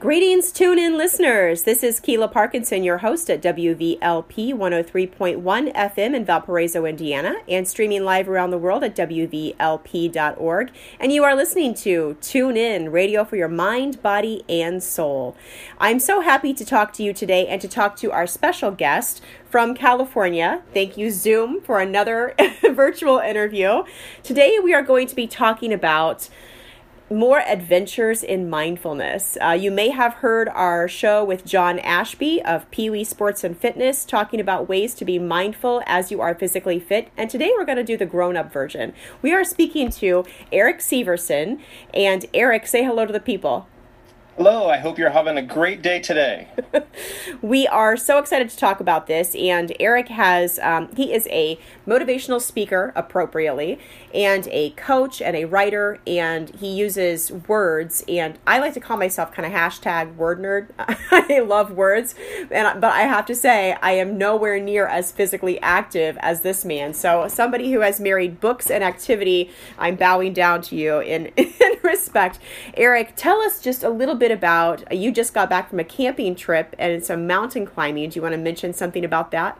[0.00, 1.64] Greetings, tune in listeners.
[1.64, 8.02] This is Keela Parkinson, your host at WVLP 103.1 FM in Valparaiso, Indiana, and streaming
[8.02, 10.70] live around the world at WVLP.org.
[10.98, 15.36] And you are listening to Tune In, radio for your mind, body, and soul.
[15.76, 19.20] I'm so happy to talk to you today and to talk to our special guest
[19.44, 20.62] from California.
[20.72, 23.82] Thank you, Zoom, for another virtual interview.
[24.22, 26.30] Today we are going to be talking about
[27.10, 29.36] more adventures in mindfulness.
[29.42, 33.58] Uh, you may have heard our show with John Ashby of Pee Wee Sports and
[33.58, 37.08] Fitness talking about ways to be mindful as you are physically fit.
[37.16, 38.92] And today we're going to do the grown up version.
[39.22, 41.60] We are speaking to Erik Seversen.
[41.92, 43.66] And Erik, say hello to the people.
[44.42, 46.48] Hello, I hope you're having a great day today.
[47.42, 49.34] we are so excited to talk about this.
[49.34, 53.78] And Erik has, um, he is a motivational speaker appropriately,
[54.14, 58.02] and a coach and a writer, and he uses words.
[58.08, 60.68] And I like to call myself kind of hashtag word nerd.
[60.78, 62.14] I love words,
[62.50, 66.64] and but I have to say I am nowhere near as physically active as this
[66.64, 66.94] man.
[66.94, 71.76] So somebody who has married books and activity, I'm bowing down to you in in
[71.82, 72.38] respect.
[72.74, 74.96] Erik, tell us just a little bit about.
[74.96, 78.10] You just got back from a camping trip and some mountain climbing.
[78.10, 79.58] Do you want to mention something about that?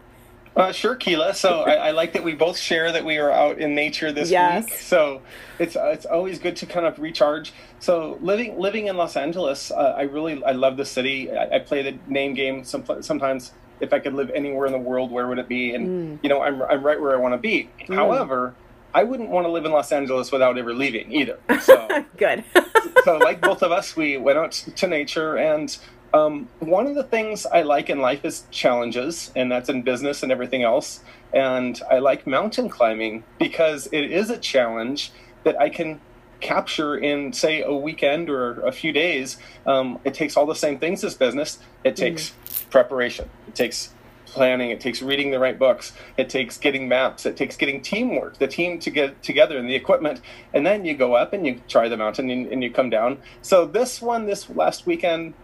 [0.56, 1.32] Uh, sure, Keela.
[1.32, 4.30] So I, I, like that we both share that we are out in nature this
[4.30, 4.64] yes.
[4.64, 4.74] week.
[4.74, 5.22] So
[5.60, 7.52] it's uh, it's always good to kind of recharge.
[7.78, 11.30] So living living in Los Angeles, uh, I really I love the city.
[11.30, 13.52] I, I, play the name game some, sometimes.
[13.80, 15.74] If I could live anywhere in the world, where would it be?
[15.74, 16.22] And mm.
[16.22, 17.70] you know, I'm I'm right where I want to be.
[17.86, 17.94] Mm.
[17.94, 18.54] However,
[18.92, 21.38] I wouldn't want to live in Los Angeles without ever leaving either.
[21.60, 22.44] So good.
[23.04, 25.76] so like both of us, we went out to nature and
[26.12, 30.22] um, one of the things I like in life is challenges, and that's in business
[30.22, 31.00] and everything else.
[31.32, 35.12] And I like mountain climbing because it is a challenge
[35.44, 36.00] that I can
[36.40, 39.38] capture in, say, a weekend or a few days.
[39.66, 41.58] Um, it takes all the same things as business.
[41.84, 42.70] It takes mm.
[42.70, 43.30] preparation.
[43.46, 43.94] It takes
[44.30, 44.70] planning.
[44.70, 45.92] It takes reading the right books.
[46.16, 47.26] It takes getting maps.
[47.26, 50.20] It takes getting teamwork, the team to get together and the equipment.
[50.54, 53.18] And then you go up and you try the mountain and, and you come down.
[53.42, 55.34] So this one, this last weekend,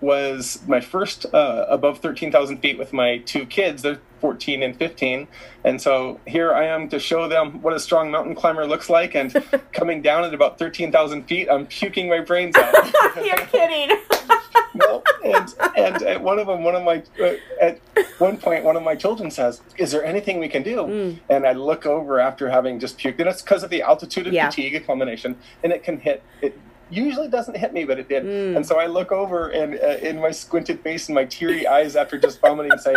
[0.00, 3.82] was my first uh, above 13,000 feet with my two kids.
[3.82, 5.28] They're 14 and 15.
[5.64, 9.14] And so here I am to show them what a strong mountain climber looks like.
[9.14, 9.32] And
[9.72, 12.74] coming down at about 13,000 feet, I'm puking my brains out.
[13.16, 13.96] You're kidding.
[14.74, 17.80] no, and, and at one of them, one of my, uh, at
[18.18, 20.76] one point, one of my children says, Is there anything we can do?
[20.76, 21.20] Mm.
[21.28, 23.18] And I look over after having just puked.
[23.18, 24.50] And it's because of the altitude and yeah.
[24.50, 25.36] fatigue, a combination.
[25.62, 26.58] And it can hit, it
[26.90, 28.24] usually doesn't hit me, but it did.
[28.24, 28.56] Mm.
[28.56, 31.96] And so I look over and uh, in my squinted face and my teary eyes
[31.96, 32.94] after just vomiting and say,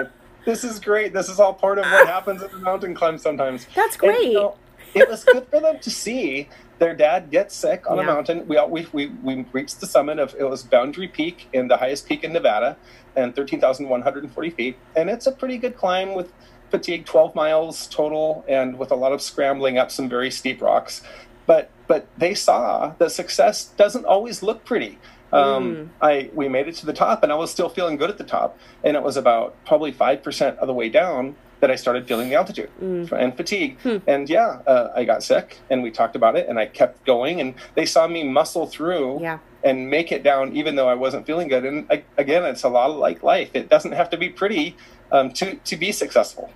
[0.49, 1.13] "This is great.
[1.13, 4.15] This is all part of what happens at the mountain climb sometimes." That's great.
[4.15, 4.55] And, you know,
[4.95, 6.49] it was good for them to see
[6.79, 8.03] their dad get sick on yeah.
[8.03, 8.47] a mountain.
[8.47, 12.07] We, we we we reached the summit of it was Boundary Peak in the highest
[12.07, 12.77] peak in Nevada,
[13.15, 16.33] and thirteen thousand one hundred and forty feet, and it's a pretty good climb with
[16.71, 21.03] fatigue, twelve miles total, and with a lot of scrambling up some very steep rocks
[21.49, 24.99] but but they saw that success doesn't always look pretty.
[25.31, 25.89] Um, mm.
[26.01, 28.23] I we made it to the top, and I was still feeling good at the
[28.23, 32.07] top, and it was about probably five percent of the way down that I started
[32.07, 33.11] feeling the altitude mm.
[33.11, 33.77] and fatigue.
[33.81, 33.97] Hmm.
[34.07, 37.41] And yeah, uh, I got sick, and we talked about it, and I kept going,
[37.41, 39.21] and they saw me muscle through.
[39.21, 39.39] Yeah.
[39.61, 41.65] And make it down, even though I wasn't feeling good.
[41.65, 41.85] And
[42.17, 43.49] again, it's a lot of like life.
[43.53, 44.77] It doesn't have to be pretty
[45.11, 46.49] um, to to be successful.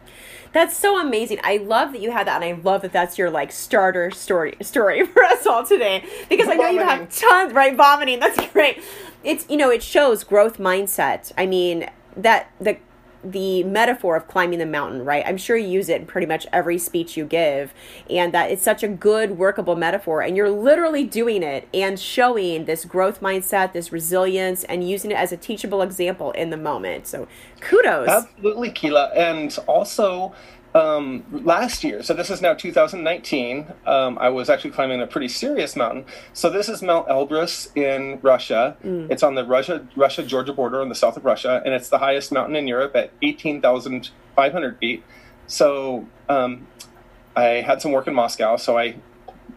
[0.54, 1.40] That's so amazing.
[1.44, 4.56] I love that you had that, and I love that that's your like starter story
[4.62, 8.20] story for us all today because I know you have tons right vomiting.
[8.20, 8.82] That's great.
[9.24, 11.32] It's you know it shows growth mindset.
[11.38, 12.78] I mean that the
[13.24, 15.24] the metaphor of climbing the mountain, right?
[15.26, 17.74] I'm sure you use it in pretty much every speech you give,
[18.10, 20.22] and that it's such a good, workable metaphor.
[20.22, 25.18] And you're literally doing it and showing this growth mindset, this resilience, and using it
[25.18, 27.08] as a teachable example in the moment.
[27.08, 27.28] So
[27.62, 28.10] kudos.
[28.10, 29.12] Absolutely, Keela.
[29.16, 30.34] And also,
[30.76, 35.28] um, last year, so this is now 2019, um, I was actually climbing a pretty
[35.28, 36.06] serious mountain.
[36.34, 38.76] So this is Mount Elbrus in Russia.
[38.84, 39.12] Mm.
[39.12, 42.00] It's on the Russia Russia Georgia border in the south of Russia, and it's the
[42.00, 45.04] highest mountain in Europe at 18,500 feet.
[45.46, 46.68] So um,
[47.36, 48.96] I had some work in Moscow, so I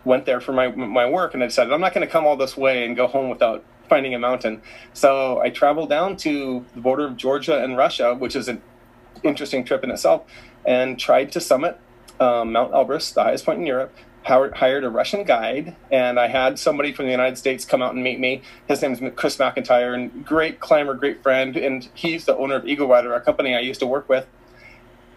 [0.04, 2.36] went there for my my work, and I decided I'm not going to come all
[2.36, 4.60] this way and go home without finding a mountain.
[4.92, 8.60] So I traveled down to the border of Georgia and Russia, which is an
[9.22, 10.22] interesting trip in itself
[10.66, 11.78] and tried to summit
[12.20, 13.94] um, Mount Elbrus, the highest point in Europe.
[14.24, 17.94] Howard Hired a Russian guide, and I had somebody from the United States come out
[17.94, 18.42] and meet me.
[18.66, 22.64] His name is Chris McIntyre, and great climber, great friend, and he's the owner of
[22.64, 24.26] EagleRider, a company I used to work with.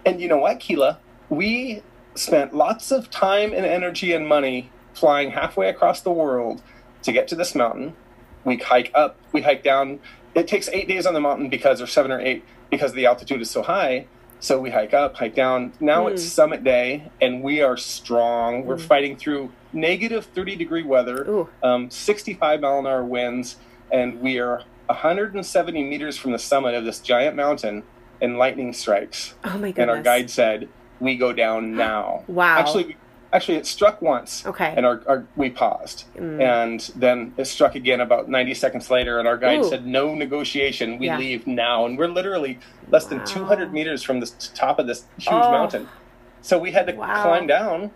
[0.06, 1.00] And you know what, Keela?
[1.28, 1.81] We
[2.13, 6.62] spent lots of time and energy and money flying halfway across the world
[7.01, 7.96] to get to this mountain.
[8.44, 10.00] we hike up, we hike down.
[10.36, 13.42] It takes eight days on the mountain because, or seven or eight, because the altitude
[13.42, 14.06] is so high.
[14.41, 15.74] So we hike up, hike down.
[15.80, 16.12] Now Mm.
[16.12, 18.65] it's summit day, and we are strong.
[18.65, 23.57] We're fighting through negative 30 degree weather, um, 65 mile an hour winds,
[23.91, 27.83] and we are 170 meters from the summit of this giant mountain,
[28.21, 29.33] and lightning strikes.
[29.44, 29.77] Oh my goodness.
[29.77, 30.68] And our guide said,
[31.00, 32.57] "We go down now." Wow.
[32.59, 32.95] Actually,
[33.31, 34.45] actually, it struck once.
[34.45, 34.73] Okay.
[34.75, 36.41] And our, our we paused, Mm.
[36.41, 39.69] and then it struck again about 90 seconds later, and our guide Ooh.
[39.69, 40.97] said, "No negotiation.
[40.97, 41.17] We Yeah.
[41.17, 45.45] leave now." And we're literally less than 200 meters from the top of this huge
[45.45, 45.51] Oh.
[45.51, 45.89] mountain.
[46.41, 47.21] So we had to Wow.
[47.21, 47.91] climb down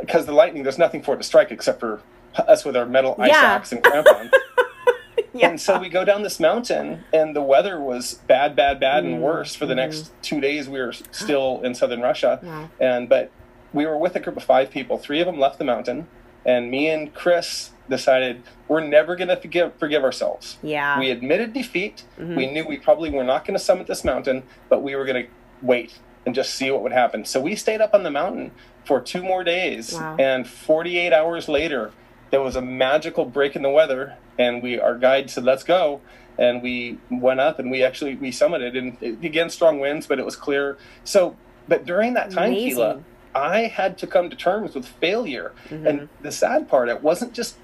[0.00, 0.62] because the lightning.
[0.62, 2.02] There's nothing for it to strike except for
[2.46, 3.42] us with our metal ice Yeah.
[3.54, 4.30] axe and crampons.
[5.32, 5.48] yeah.
[5.48, 9.16] And so we go down this mountain, and the weather was bad, bad, bad, and
[9.18, 10.68] Mm, worse for the next two days.
[10.68, 12.70] We were still in southern Russia, Wow.
[12.78, 13.32] and but
[13.76, 14.96] we were with a group of five people.
[14.96, 16.08] Three of them left the mountain,
[16.46, 20.56] and me and Chris decided we're never going to forgive forgive ourselves.
[20.62, 20.98] Yeah.
[20.98, 22.02] We admitted defeat.
[22.18, 22.36] Mhm.
[22.36, 25.24] We knew we probably were not going to summit this mountain, but we were going
[25.26, 25.30] to
[25.62, 27.24] wait and just see what would happen.
[27.26, 28.50] So we stayed up on the mountain
[28.84, 30.16] for two more days, Wow.
[30.18, 31.92] and 48 hours later,
[32.30, 36.00] there was a magical break in the weather, and we our guide said, "Let's go."
[36.38, 40.18] And we went up, and we actually we summited, and it, again strong winds, but
[40.18, 40.76] it was clear.
[41.04, 41.36] So,
[41.68, 42.70] but during that time, Amazing.
[42.70, 43.00] Keela,
[43.36, 45.86] I had to come to terms with failure, Mhm.
[45.86, 47.56] and the sad part, it wasn't just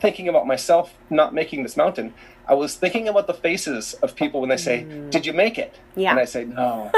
[0.00, 2.14] thinking about myself not making this mountain.
[2.48, 5.74] I was thinking about the faces of people when they say, "Did you make it?"
[5.96, 6.10] Yeah.
[6.12, 6.90] And I say, "No,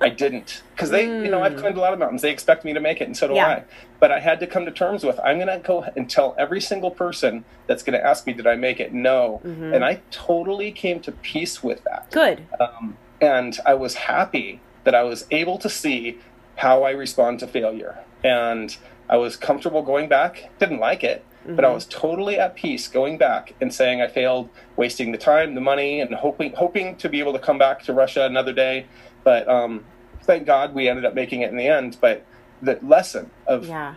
[0.00, 2.22] I didn't," because they, you know, I've climbed a lot of mountains.
[2.22, 3.46] They expect me to make it, and so do Yeah.
[3.46, 3.62] I.
[4.00, 6.60] But I had to come to terms with I'm going to go and tell every
[6.60, 9.74] single person that's going to ask me, "Did I make it?" No, Mhm.
[9.74, 12.10] and I totally came to peace with that.
[12.10, 12.40] Good.
[12.58, 16.18] Um, and I was happy that I was able to see
[16.60, 17.98] how I respond to failure.
[18.22, 18.76] And
[19.08, 20.50] I was comfortable going back.
[20.58, 21.74] Didn't like it, but I Mhm.
[21.74, 26.00] was totally at peace going back and saying I failed, wasting the time, the money,
[26.02, 28.84] and hoping hoping to be able to come back to Russia another day.
[29.24, 29.84] But um,
[30.24, 31.96] thank God we ended up making it in the end.
[31.98, 32.24] But
[32.60, 33.94] the lesson of Yeah.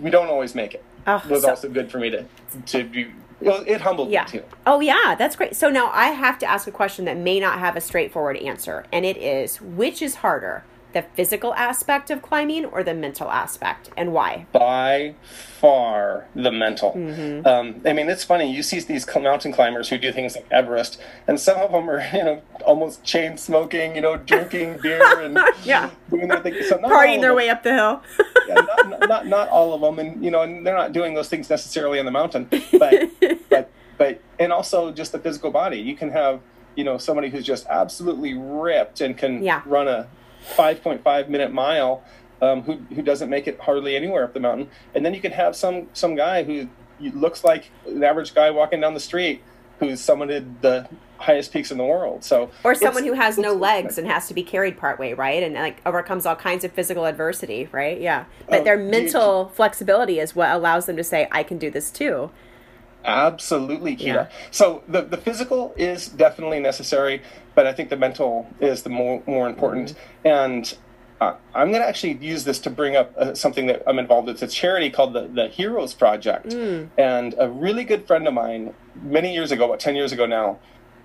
[0.00, 2.24] we don't always make it Oh, was so- also good for me to
[2.66, 3.08] to be.
[3.40, 4.22] Well, it humbled Yeah.
[4.24, 4.42] me too.
[4.66, 5.54] Oh, yeah, that's great.
[5.54, 8.84] So now I have to ask a question that may not have a straightforward answer,
[8.90, 10.64] and it is which is harder,
[10.94, 14.46] the physical aspect of climbing or the mental aspect, and why?
[14.52, 16.92] by far the mental.
[16.92, 17.46] Mm-hmm.
[17.46, 18.52] Um, I mean, it's funny.
[18.54, 22.00] You see these mountain climbers who do things like Everest, and some of them are,
[22.12, 25.90] you know, almost chain smoking, you know, drinking beer and Yeah.
[26.10, 26.54] doing their thing.
[26.62, 28.02] So not Partying their way up the hill.
[28.46, 31.14] yeah, not, not, not not all of them, and you know, and they're not doing
[31.14, 32.48] those things necessarily on the mountain,
[32.78, 33.10] but
[33.50, 35.78] but but and also just the physical body.
[35.78, 36.40] You can have
[36.76, 39.62] you know somebody who's just absolutely ripped and can Yeah.
[39.66, 40.06] run a
[40.56, 42.02] 5.5 minute mile,
[42.40, 45.32] um, who who doesn't make it hardly anywhere up the mountain, and then you can
[45.32, 46.68] have some some guy who
[47.00, 49.42] looks like an average guy walking down the street
[49.80, 52.22] who's summited the highest peaks in the world.
[52.24, 55.42] So or someone who has no legs and has to be carried part way, right?
[55.42, 58.00] And like overcomes all kinds of physical adversity, right?
[58.00, 58.24] Yeah.
[58.48, 61.58] But Oh, their do you- mental flexibility is what allows them to say, I can
[61.58, 62.30] do this too.
[63.04, 64.28] Absolutely, Keela.
[64.30, 64.36] Yeah.
[64.50, 67.22] So the the physical is definitely necessary,
[67.58, 69.92] but I think the mental is the more more important.
[70.24, 70.62] And
[71.20, 74.28] uh, I'm going to actually use this to bring up uh, something that I'm involved
[74.28, 74.40] with.
[74.40, 76.52] It's a charity called the the Heroes Project,
[76.96, 80.60] and a really good friend of mine, many years ago, about ten years ago now,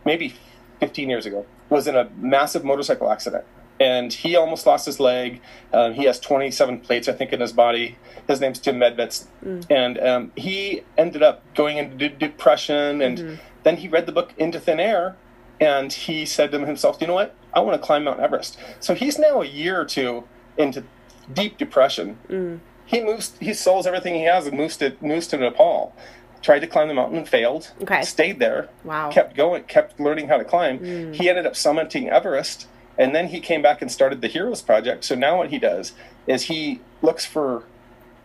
[0.06, 0.36] maybe
[0.80, 3.46] 15 years ago, was in a massive motorcycle accident.
[3.80, 5.42] And he almost lost his leg.
[5.74, 7.98] Um, he has 27 plates, I think, in his body.
[8.28, 9.26] His name's Tim Medvetz.
[9.72, 13.02] And um, he ended up going into de- depression.
[13.02, 15.16] And then he read the book Into Thin Air.
[15.64, 17.34] And he said to himself, you know what?
[17.54, 18.58] I want to climb Mount Everest.
[18.82, 20.26] So he's now a year or two
[20.58, 20.84] into
[21.32, 22.18] deep depression.
[22.28, 22.60] Mm.
[22.86, 25.96] He moves, he sells everything he has and moves to, moves to Nepal.
[26.42, 27.72] Tried to climb the mountain and failed.
[27.82, 28.02] Okay.
[28.02, 29.10] Stayed there Wow.
[29.10, 30.80] kept going, kept learning how to climb.
[30.80, 31.16] Mm.
[31.16, 32.68] He ended up summiting Everest,
[32.98, 35.06] and then he came back and started the Heroes Project.
[35.06, 35.94] So now what he does
[36.28, 37.64] is he looks for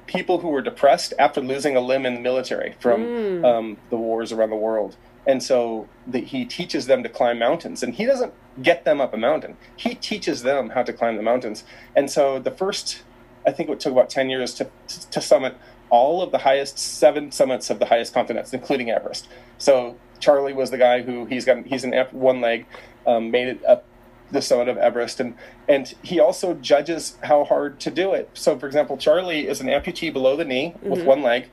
[0.09, 3.45] people who were depressed after losing a limb in the military from mm.
[3.45, 4.97] um, the wars around the world.
[5.29, 8.33] And so the, he teaches them to climb mountains, and he doesn't
[8.63, 9.57] get them up a mountain.
[9.77, 11.65] He teaches them how to climb the mountains.
[11.95, 13.03] And so the first,
[13.47, 14.71] I think it took about ten years to
[15.11, 15.55] to summit
[15.91, 19.29] all of the highest seven summits of the highest continents, including Everest.
[19.59, 22.67] So Charlie was the guy who he's got he's an F- one leg,
[23.07, 23.85] um, made it up
[24.31, 25.35] the summit of Everest, and
[25.69, 28.31] and he also judges how hard to do it.
[28.35, 31.51] So, for example, Charlie is an amputee below the knee with one leg,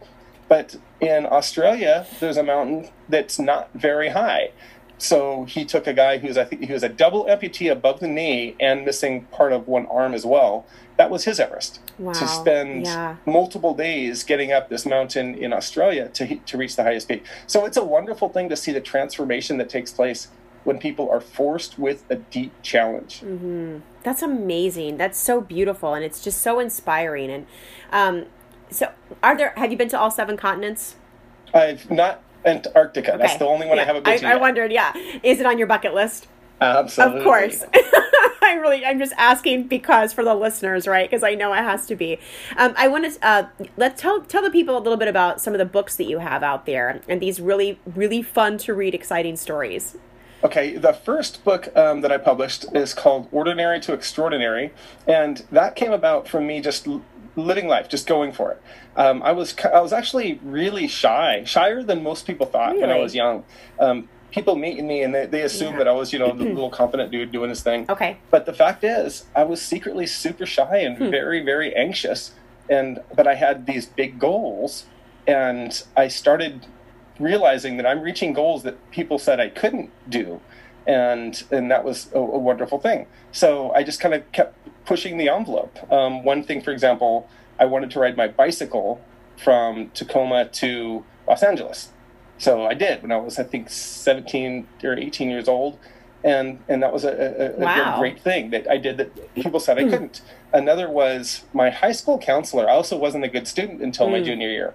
[0.47, 4.51] but in Australia there's a mountain that's not very high,
[4.97, 8.07] so he took a guy who's I think he was a double amputee above the
[8.07, 10.65] knee and missing part of one arm as well.
[10.97, 11.81] That was his Everest.
[11.99, 12.13] Wow.
[12.13, 13.17] To spend Yeah.
[13.25, 17.25] multiple days getting up this mountain in Australia to to reach the highest peak.
[17.47, 20.29] So it's a wonderful thing to see the transformation that takes place
[20.63, 23.21] when people are forced with a deep challenge.
[23.21, 23.79] Mm-hmm.
[24.03, 24.97] That's amazing.
[24.97, 27.29] That's so beautiful, and it's just so inspiring.
[27.29, 27.45] And
[27.91, 28.25] um,
[28.69, 28.91] so,
[29.23, 29.53] are there?
[29.57, 30.95] Have you been to all seven continents?
[31.53, 33.17] I've not Antarctica.
[33.19, 34.41] That's the only one I haven't been to I, yet.
[34.41, 34.71] wondered.
[34.71, 34.93] Yeah,
[35.23, 36.27] is it on your bucket list?
[36.61, 37.19] Absolutely.
[37.19, 37.63] Of course.
[38.41, 41.09] I really, I'm just asking because for the listeners, right?
[41.09, 42.19] Because I know it has to be.
[42.57, 45.53] Um, I want to uh, let's tell tell the people a little bit about some
[45.53, 48.93] of the books that you have out there and these really, really fun to read,
[48.93, 49.97] exciting stories.
[50.43, 54.71] Okay, the first book um, that I published is called Ordinary to Extraordinary,
[55.07, 56.87] and that came about from me just
[57.35, 58.61] living life, just going for it.
[58.95, 62.97] Um, I was I was actually really shy, shyer than most people thought when I
[62.97, 63.45] was young.
[63.79, 65.79] Um, people meet me and they, they assume Yeah.
[65.79, 67.85] that I was, you know, the little confident dude doing his thing.
[67.89, 68.21] Okay.
[68.31, 71.09] But the fact is, I was secretly super shy and Hmm.
[71.09, 72.31] very, very anxious.
[72.69, 74.89] And but I had these big goals,
[75.27, 76.65] and I started
[77.19, 80.41] realizing that I'm reaching goals that people said I couldn't do,
[80.87, 83.07] and and that was a, a wonderful thing.
[83.31, 85.77] So I just kind of kept pushing the envelope.
[85.91, 87.27] Um, one thing, for example,
[87.59, 89.01] I wanted to ride my bicycle
[89.43, 91.89] from Tacoma to Los Angeles.
[92.37, 95.79] So I did when I was, I think, 17 or 18 years old.
[96.23, 97.99] And, and that was a, a, a Wow.
[97.99, 100.21] great thing that I did that people said I couldn't.
[100.51, 102.67] Another was my high school counselor.
[102.69, 104.25] I also wasn't a good student until my Mm.
[104.25, 104.73] junior year.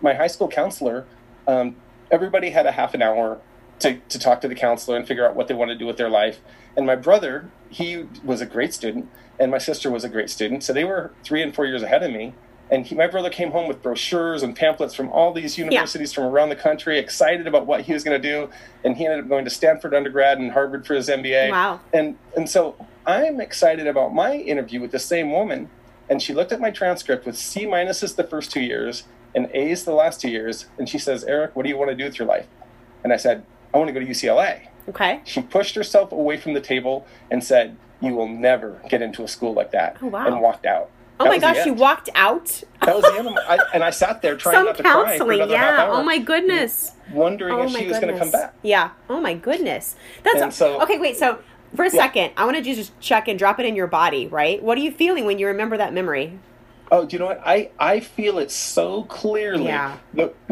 [0.00, 1.06] My high school counselor,
[1.46, 1.76] um,
[2.10, 3.38] everybody had a half an hour
[3.80, 5.96] to, to talk to the counselor and figure out what they want to do with
[5.96, 6.40] their life.
[6.76, 9.08] And my brother, he was a great student,
[9.38, 10.62] and my sister was a great student.
[10.62, 12.34] So they were three and four years ahead of me.
[12.70, 16.24] And he, my brother came home with brochures and pamphlets from all these universities from
[16.24, 18.48] around the country, excited about what he was going to do.
[18.84, 21.50] And he ended up going to Stanford undergrad and Harvard for his MBA.
[21.50, 21.80] Wow.
[21.92, 25.68] And and so I'm excited about my interview with the same woman.
[26.08, 29.84] And she looked at my transcript with C minuses the first two years and A's
[29.84, 30.66] the last two years.
[30.78, 32.46] And she says, Erik, what do you want to do with your life?
[33.02, 34.62] And I said, I want to go to UCLA.
[34.88, 35.20] Okay.
[35.24, 39.28] She pushed herself away from the table and said, You will never get into a
[39.28, 39.96] school like that.
[40.02, 40.26] Oh, wow.
[40.26, 40.90] And walked out.
[41.20, 42.62] Oh That my gosh, you walked out.
[42.80, 45.04] That was the end I, and I sat there trying Some not to cry for
[45.04, 46.92] counseling, another half hour, Oh my goodness.
[47.12, 48.54] wondering Oh if she was going to come back.
[48.62, 48.90] Yeah.
[49.10, 49.96] Oh my goodness.
[50.22, 50.98] That's so- okay.
[50.98, 51.18] Wait.
[51.18, 51.38] So
[51.76, 52.00] for a Yeah.
[52.00, 54.28] second, I want to just check and drop it in your body.
[54.28, 54.62] Right.
[54.62, 56.38] What are you feeling when you remember that memory?
[56.90, 57.42] Oh, do you know what?
[57.44, 59.66] I, I feel it so clearly.
[59.66, 59.98] Yeah.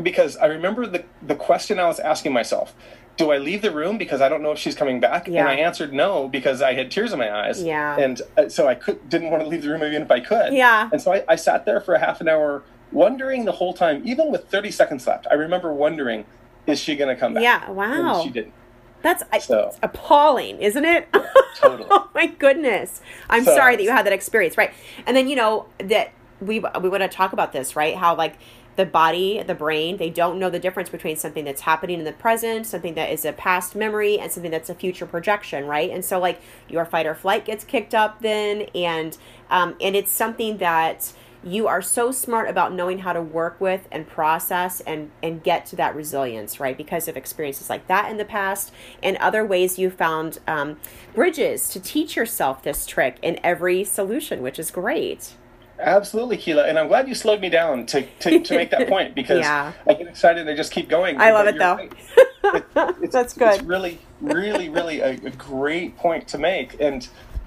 [0.01, 2.75] Because I remember the, the question I was asking myself
[3.19, 5.27] Do I leave the room because I don't know if she's coming back?
[5.27, 5.41] Yeah.
[5.41, 7.61] And I answered no because I had tears in my eyes.
[7.63, 7.99] Yeah.
[7.99, 10.53] And uh, so I could, didn't want to leave the room even if I could.
[10.55, 10.89] Yeah.
[10.93, 14.03] And so I, I sat there for a half an hour wondering the whole time,
[14.07, 15.27] even with 30 seconds left.
[15.31, 16.27] I remember wondering,
[16.69, 17.43] Is she going to come back?
[17.43, 17.69] Yeah.
[17.71, 18.15] Wow.
[18.15, 18.55] And she didn't.
[19.03, 21.09] That's So- appalling, isn't it?
[21.57, 21.89] Totally.
[21.91, 23.01] oh my goodness.
[23.29, 24.73] I'm So- sorry that you had that experience, right?
[25.07, 27.97] And then you know that we we want to talk about this, right?
[27.97, 28.39] How like
[28.79, 32.13] the body, the brain, they don't know the difference between something that's happening in the
[32.13, 35.91] present, something that is a past memory, and something that's a future projection, right?
[35.91, 39.19] And so like your fight or flight gets kicked up then, and
[39.51, 43.89] um, and it's something that you are so smart about knowing how to work with
[43.91, 48.17] and process and and get to that resilience right because of experiences like that in
[48.17, 48.73] the past
[49.05, 50.77] and other ways you found um,
[51.15, 55.35] bridges to teach yourself this trick in every solution which is great
[55.81, 56.67] Absolutely, Keela.
[56.67, 59.73] And I'm glad you slowed me down to, to, to make that point because Yeah.
[59.89, 61.21] I get excited and I just keep going.
[61.21, 61.77] I love it, though.
[61.77, 61.93] right.
[61.93, 62.65] It-
[63.03, 63.67] it's, That's It's good.
[63.67, 66.81] really, really, really a, a great point to make.
[66.81, 67.07] And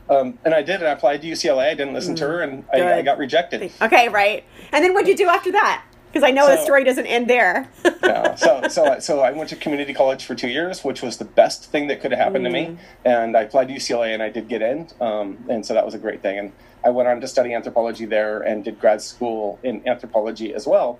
[0.09, 0.75] um, and I did.
[0.81, 1.69] And I applied to UCLA.
[1.69, 3.05] I didn't listen to her, and I, I Mm.
[3.05, 3.71] Got rejected.
[3.81, 7.05] okay right and then what'd you do after that because i know the story doesn't
[7.07, 7.69] end there
[8.03, 8.35] Yeah.
[8.35, 11.65] So so so I went to community college for two years, which was the best
[11.71, 12.53] thing that could have happened to Mm.
[12.73, 12.77] me.
[13.05, 14.87] And I applied to UCLA, and I did get in.
[14.99, 16.37] Um, and so that was a great thing.
[16.39, 16.51] And
[16.83, 20.99] I went on to study anthropology there, and did grad school in anthropology as well.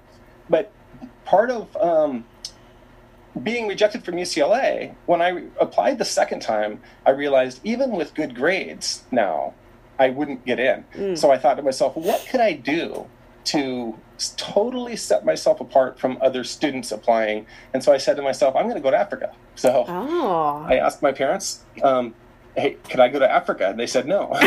[0.50, 0.72] But
[1.26, 2.24] part of um,
[3.42, 8.36] being rejected from UCLA, when I applied the second time, I realized even with good
[8.36, 9.54] grades now,
[10.00, 11.16] I wouldn't get in.
[11.18, 13.08] So I thought to myself, what could I do
[13.46, 13.98] to
[14.38, 17.46] totally set myself apart from other students applying?
[17.74, 19.34] And so I said to myself, I'm going to go to Africa.
[19.56, 22.14] So oh I asked my parents, um,
[22.56, 23.70] hey, could I go to Africa?
[23.70, 24.30] And they said no.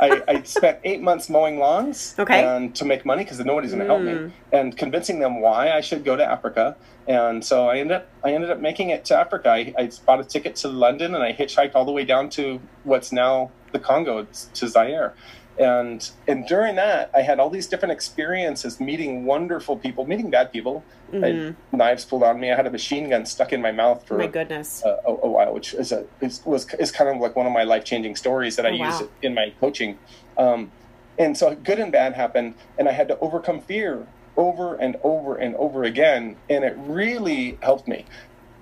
[0.00, 2.42] I, I spent eight months mowing lawns Okay.
[2.42, 5.80] and to make money because nobody's going to help me, and convincing them why I
[5.80, 6.76] should go to Africa.
[7.06, 9.50] And so I ended up I ended up making it to Africa.
[9.50, 12.60] I, I bought a ticket to London and I hitchhiked all the way down to
[12.82, 15.14] what's now the Congo to Zaire.
[15.58, 20.52] And and during that i had all these different experiences meeting wonderful people meeting bad
[20.52, 20.84] people.
[21.12, 21.76] Mm-hmm.
[21.76, 22.50] knives pulled on me.
[22.50, 24.82] I had a machine gun stuck in my mouth for my goodness.
[24.82, 27.52] a, a, a while which is a is, was is kind of like one of
[27.52, 28.98] my life-changing stories that oh, i wow.
[28.98, 29.98] use in my coaching.
[30.38, 30.72] Um,
[31.18, 34.06] and so good and bad happened and i had to overcome fear
[34.38, 38.06] over and over and over again and it really helped me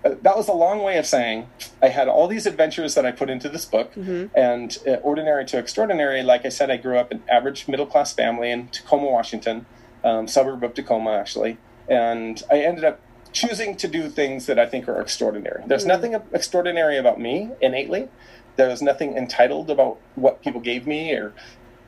[0.02, 1.49] that was a long way of saying
[1.83, 4.26] I had all these adventures that I put into this book, mm-hmm.
[4.37, 6.23] and uh, ordinary to extraordinary.
[6.23, 9.66] Like I said, I grew up in average middle class family in Tacoma, Washington,
[10.02, 13.00] um, suburb of Tacoma, actually, and I ended up
[13.33, 15.62] choosing to do things that I think are extraordinary.
[15.66, 15.88] There's mm-hmm.
[15.88, 18.09] nothing extraordinary about me innately.
[18.57, 21.33] There's nothing entitled about what people gave me or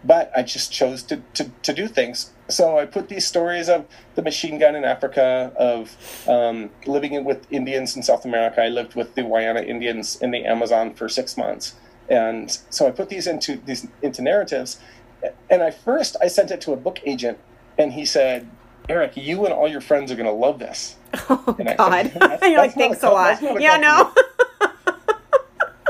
[0.04, 2.30] but I just chose to, to, to do things.
[2.48, 5.96] So I put these stories of the machine gun in Africa, of
[6.28, 8.62] um, living with Indians in South America.
[8.62, 11.74] I lived with the Wayana Indians in the Amazon for six months,
[12.08, 14.78] and so I put these into these into narratives.
[15.48, 17.38] And I first I sent it to a book agent,
[17.78, 18.50] and he said,
[18.88, 20.96] "Erik, you and all your friends are going to love this."
[21.28, 22.10] Oh God!
[22.10, 23.40] Said, that's like, thanks a lot.
[23.60, 24.12] Yeah, no.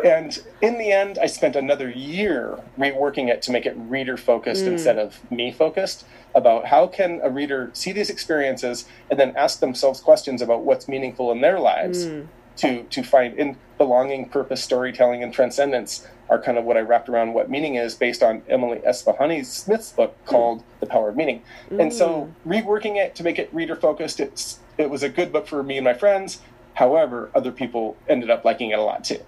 [0.04, 4.64] and in the end, I spent another year reworking it to make it reader focused
[4.64, 4.68] mm.
[4.68, 6.04] instead of me focused
[6.35, 10.88] about how can a reader see these experiences and then ask themselves questions about what's
[10.88, 12.26] meaningful in their lives mm.
[12.56, 17.09] to to find in belonging, purpose, storytelling, and transcendence are kind of what I wrapped
[17.09, 20.26] around what meaning is based on Emily Esfahani Smith's book mm.
[20.26, 20.64] called mm.
[20.80, 21.42] The Power of Meaning.
[21.71, 22.62] And so mm.
[22.62, 25.76] reworking it to make it reader focused, it's it was a good book for me
[25.76, 26.40] and my friends.
[26.75, 29.21] However, other people ended up liking it a lot too.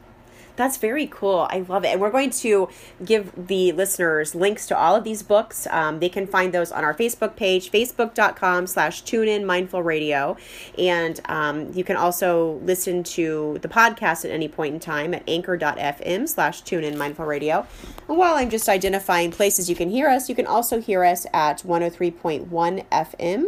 [0.57, 1.49] That's very cool.
[1.51, 1.89] I love it.
[1.89, 2.69] And we're going to
[3.05, 5.67] give the listeners links to all of these books.
[5.71, 10.37] Um, they can find those on our Facebook page, facebook.com slash tune in mindful radio.
[10.79, 15.25] And um, you can also listen to the podcast at any point in time at
[15.29, 17.67] anchor.fm slash tune in mindful radio.
[18.09, 21.27] And while I'm just identifying places you can hear us, you can also hear us
[21.33, 22.49] at 103.1
[22.91, 23.47] FM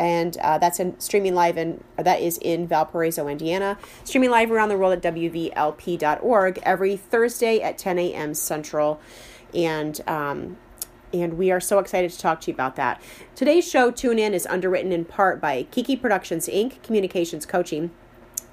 [0.00, 3.76] and uh, that's in streaming live and that is in Valparaiso, Indiana.
[4.02, 8.32] Streaming live around the world at wvlp.org every Thursday at 10 a.m.
[8.32, 8.98] Central,
[9.54, 10.56] and um,
[11.12, 13.02] and we are so excited to talk to you about that.
[13.34, 16.82] Today's show, Tune In, is underwritten in part by Kiki Productions Inc.
[16.82, 17.90] Communications Coaching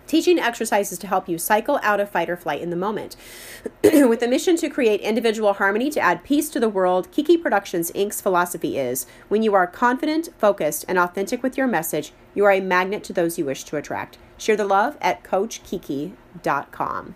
[0.08, 3.16] teaching exercises to help you cycle out of fight or flight in the moment.
[3.84, 7.92] With a mission to create individual harmony to add peace to the world, Kiki Productions
[7.92, 12.52] Inc.'s philosophy is when you are confident, focused, and authentic with your message, you are
[12.52, 14.18] a magnet to those you wish to attract.
[14.38, 17.16] Share the love at CoachKiki.com.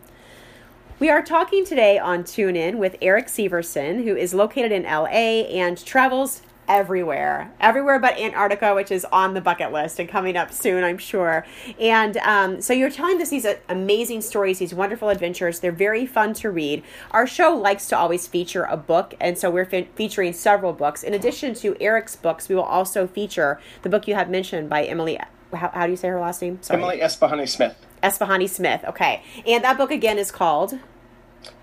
[1.00, 5.48] We are talking today on Tune In with Erik Seversen, who is located in LA
[5.50, 10.54] and travels everywhere, everywhere but Antarctica, which is on the bucket list and coming up
[10.54, 11.46] soon, I'm sure.
[11.78, 15.60] And um, so you're telling us these amazing stories, these wonderful adventures.
[15.60, 16.82] They're very fun to read.
[17.12, 21.04] Our show likes to always feature a book, and so we're fe- featuring several books.
[21.04, 24.84] In addition to Erik's books, we will also feature the book you have mentioned by
[24.86, 25.20] Emily.
[25.54, 26.60] How, how do you say her last name?
[26.62, 26.82] Sorry.
[26.82, 27.76] Emily Esfahani Smith.
[28.02, 28.86] Esfahani Smith.
[28.88, 30.80] Okay, and that book again is called.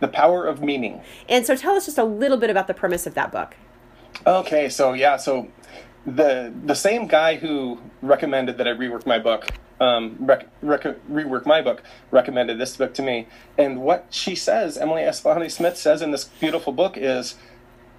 [0.00, 1.00] The Power of Meaning.
[1.28, 3.56] And so tell us just a little bit about the premise of that book.
[4.26, 5.48] Okay, so yeah, so
[6.04, 9.48] the the same guy who recommended that I rework my book,
[9.80, 13.26] um, rec, rec, rework my book, recommended this book to me.
[13.56, 17.36] And what she says, Emily Esfahani Smith says in this beautiful book is,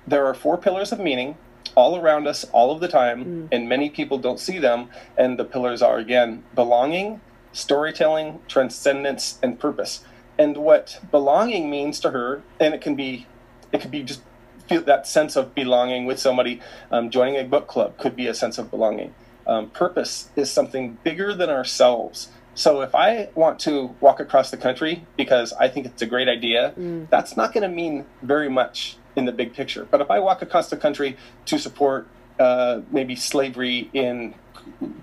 [0.06, 1.38] there are four pillars of meaning
[1.76, 3.48] all around us all of the time, mm.
[3.52, 4.90] and many people don't see them.
[5.18, 7.22] And the pillars are again belonging,
[7.54, 10.04] storytelling, transcendence, and purpose.
[10.38, 13.28] And what belonging means to her, and it can be,
[13.72, 14.22] it could be just
[14.70, 16.62] feel that sense of belonging with somebody.
[16.92, 19.14] Um, joining a book club could be a sense of belonging.
[19.48, 22.30] Um, purpose is something bigger than ourselves.
[22.54, 26.28] So if I want to walk across the country because I think it's a great
[26.28, 27.10] idea, mm.
[27.10, 29.88] that's not going to mean very much in the big picture.
[29.90, 32.08] But if I walk across the country to support
[32.40, 34.36] uh, maybe slavery in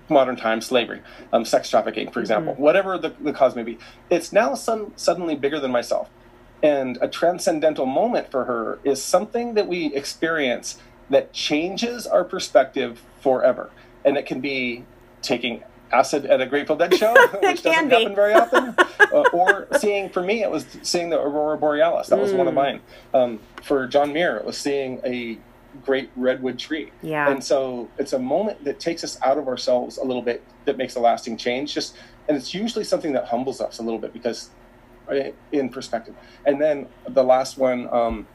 [0.07, 1.01] modern times, slavery,
[1.33, 2.61] um, sex trafficking, for example, mm-hmm.
[2.61, 3.77] whatever the, the cause may be,
[4.09, 6.09] it's now some, suddenly bigger than myself.
[6.63, 13.01] And a transcendental moment for her is something that we experience that changes our perspective
[13.21, 13.69] forever.
[14.03, 14.85] And it can be
[15.21, 17.95] taking acid at a Grateful Dead show, which doesn't be.
[17.95, 22.07] happen very often, uh, or seeing, for me, it was seeing the Aurora Borealis.
[22.07, 22.37] That was mm.
[22.37, 22.57] one of mm.
[22.57, 22.81] mine.
[23.13, 25.37] Um, for John Muir, it was seeing a
[25.85, 26.91] great redwood tree.
[27.01, 27.29] Yeah.
[27.29, 30.77] And so it's a moment that takes us out of ourselves a little bit that
[30.77, 31.73] makes a lasting change.
[31.73, 31.95] Just
[32.27, 34.49] and it's usually something that humbles us a little bit because
[35.51, 36.15] in perspective.
[36.45, 38.27] And then the last one, um,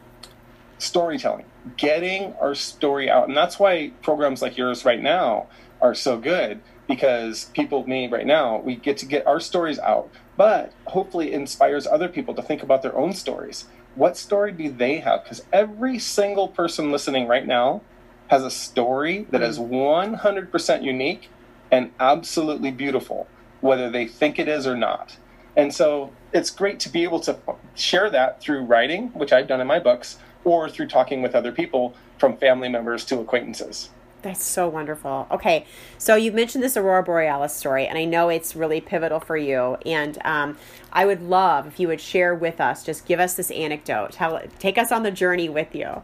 [0.78, 3.28] storytelling, getting our story out.
[3.28, 5.46] And that's why programs like yours right now
[5.80, 10.10] are so good because people, me right now, we get to get our stories out,
[10.36, 13.66] but hopefully inspires other people to think about their own stories.
[13.94, 15.22] what story do they have?
[15.22, 17.82] Because every single person listening right now
[18.28, 21.28] has a story that is 100% unique
[21.70, 23.26] and absolutely beautiful,
[23.60, 25.18] whether they think it is or not.
[25.56, 27.38] And so it's great to be able to
[27.74, 31.52] share that through writing, which I've done in my books, or through talking with other
[31.52, 33.90] people from family members to acquaintances.
[34.22, 35.26] That's so wonderful.
[35.32, 35.66] Okay,
[35.98, 39.76] so you've mentioned this Aurora Borealis story, and I know it's really pivotal for you.
[39.84, 40.56] And um,
[40.92, 44.40] I would love if you would share with us, just give us this anecdote, tell,
[44.60, 46.02] take us on the journey with you.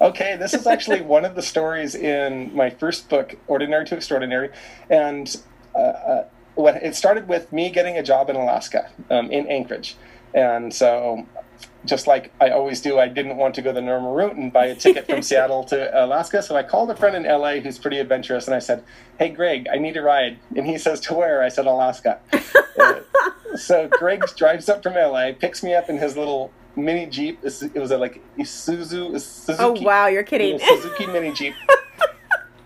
[0.00, 4.48] Okay, this is actually one of the stories in my first book, Ordinary to Extraordinary,
[4.88, 5.36] and
[5.74, 6.22] uh,
[6.66, 9.96] uh, it started with me getting a job in Alaska, um, in Anchorage,
[10.34, 11.26] and so
[11.84, 14.66] just like I always do, I didn't want to go the normal route and buy
[14.66, 16.42] a ticket from Seattle to Alaska.
[16.42, 18.84] So I called a friend in LA who's pretty adventurous and I said,
[19.18, 20.38] Hey, Greg, I need a ride.
[20.56, 21.42] And he says, To where?
[21.42, 22.20] I said, Alaska.
[22.80, 23.00] uh,
[23.56, 27.40] so Greg drives up from LA, picks me up in his little mini Jeep.
[27.42, 29.18] It was a, like Isuzu.
[29.18, 30.58] Suzuki, oh, wow, you're kidding.
[30.58, 31.54] Suzuki mini Jeep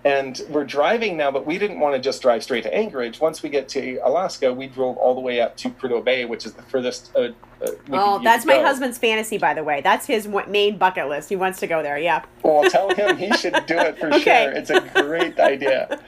[0.05, 3.21] and we're driving now, but we didn't want to just drive straight to Anchorage.
[3.21, 6.45] Once we get to Alaska, we drove all the way up to Prudhoe Bay, which
[6.45, 7.11] is the furthest.
[7.17, 7.31] Uh,
[7.63, 9.81] uh, oh, that's my husband's fantasy, by the way.
[9.81, 11.31] That's his main bucket list.
[11.31, 11.97] He wants to go there.
[11.97, 12.23] Yeah.
[12.43, 14.45] Well, tell him he should do it for okay.
[14.45, 14.53] sure.
[14.53, 15.99] It's a great idea.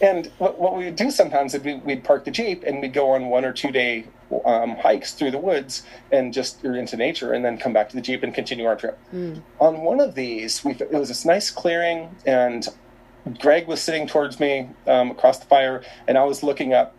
[0.00, 2.92] And what, what we would do sometimes is we, would park the jeep and we'd
[2.92, 4.06] go on one or two day
[4.44, 8.02] um, hikes through the woods and just into nature, and then come back to the
[8.02, 8.98] jeep and continue our trip.
[9.14, 9.42] Mm.
[9.60, 12.66] On one of these, we it was this nice clearing, and
[13.40, 16.94] Greg was sitting towards me um, across the fire, and I was looking up,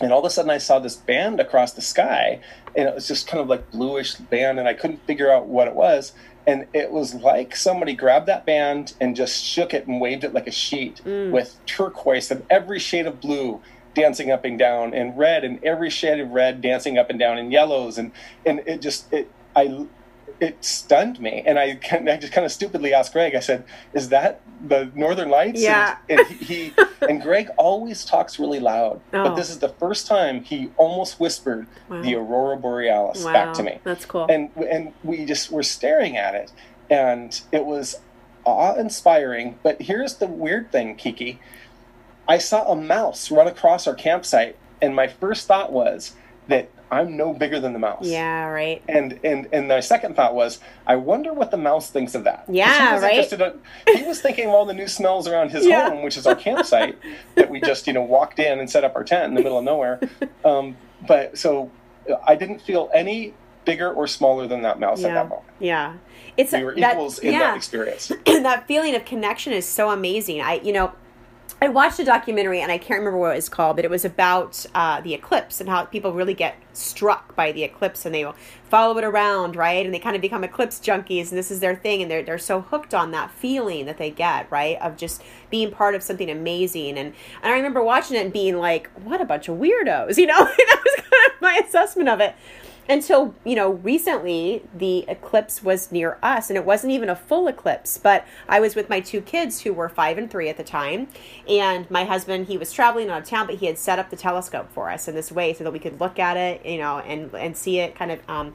[0.00, 2.40] and all of a sudden I saw this band across the sky,
[2.74, 5.68] and it was just kind of like bluish band, and I couldn't figure out what
[5.68, 6.12] it was.
[6.48, 10.32] And it was like somebody grabbed that band and just shook it and waved it
[10.32, 11.32] like a sheet mm.
[11.32, 13.60] with turquoise and every shade of blue
[13.94, 17.38] dancing up and down, and red and every shade of red dancing up and down,
[17.38, 18.12] and yellows, and
[18.44, 19.86] and it just it I
[20.40, 23.34] it stunned me, and I, I just kind of stupidly asked Greg.
[23.34, 25.96] I said, "Is that the Northern Lights?" Yeah.
[26.08, 26.72] And, and he, he
[27.08, 29.24] and Greg always talks really loud, oh.
[29.24, 29.52] but this oh.
[29.52, 32.02] is the first time he almost whispered wow.
[32.02, 33.32] the Aurora Borealis wow.
[33.32, 33.78] back to me.
[33.84, 34.26] That's cool.
[34.28, 36.52] And and we just were staring at it,
[36.90, 38.00] and it was
[38.44, 39.58] awe-inspiring.
[39.62, 41.40] But here's the weird thing, Kiki.
[42.28, 46.14] I saw a mouse run across our campsite, and my first thought was
[46.48, 48.06] that I'm no bigger than the mouse.
[48.06, 48.82] Yeah, right.
[48.88, 52.44] And and and my second thought was, I wonder what the mouse thinks of that.
[52.48, 53.32] Yeah, he was right.
[53.88, 55.90] In, he was thinking of all the new smells around his yeah.
[55.90, 56.96] home, which is our campsite
[57.34, 59.58] that we just you know walked in and set up our tent in the middle
[59.58, 60.00] of nowhere.
[60.44, 60.76] Um,
[61.08, 61.72] but so
[62.24, 65.08] I didn't feel any bigger or smaller than that mouse yeah.
[65.08, 65.48] at that moment.
[65.58, 65.96] Yeah,
[66.36, 67.38] it's we were equals that, in yeah.
[67.40, 68.12] that experience.
[68.26, 70.40] that feeling of connection is so amazing.
[70.40, 70.92] I you know
[71.60, 74.04] I watched a documentary and I can't remember what it was called, but it was
[74.04, 78.26] about uh, the eclipse and how people really get struck by the eclipse and they
[78.26, 78.36] will
[78.68, 79.86] follow it around, right?
[79.86, 82.36] And they kind of become eclipse junkies and this is their thing and they're, they're
[82.36, 84.78] so hooked on that feeling that they get, right?
[84.82, 86.98] Of just being part of something amazing.
[86.98, 90.26] And, and I remember watching it and being like, what a bunch of weirdos, you
[90.26, 90.38] know?
[90.44, 92.34] that was kind of my assessment of it
[92.88, 97.48] until you know recently the eclipse was near us and it wasn't even a full
[97.48, 100.64] eclipse but i was with my two kids who were five and three at the
[100.64, 101.08] time
[101.48, 104.16] and my husband he was traveling out of town but he had set up the
[104.16, 106.98] telescope for us in this way so that we could look at it you know
[107.00, 108.54] and and see it kind of um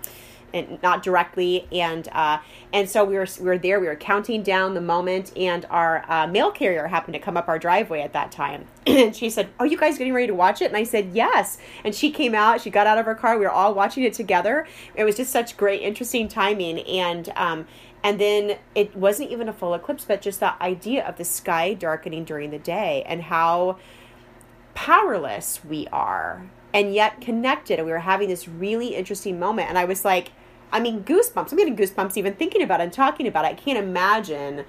[0.53, 2.39] and not directly and uh,
[2.73, 6.05] and so we were we were there we were counting down the moment and our
[6.09, 8.65] uh, mail carrier happened to come up our driveway at that time.
[8.87, 10.65] And she said are you guys getting ready to watch it?
[10.65, 11.57] And i said yes.
[11.83, 14.13] And she came out she got out of her car we were all watching it
[14.13, 14.67] together.
[14.95, 17.67] It was just such great interesting timing and um,
[18.03, 21.73] and then it wasn't even a full eclipse but just that idea of the sky
[21.73, 23.77] darkening during the day and how
[24.73, 29.69] powerless we are and yet connected and we were having this really interesting moment.
[29.69, 30.31] And i was like
[30.71, 31.51] I mean, goosebumps.
[31.51, 33.49] I'm getting goosebumps even thinking about it and talking about it.
[33.49, 34.65] I can't imagine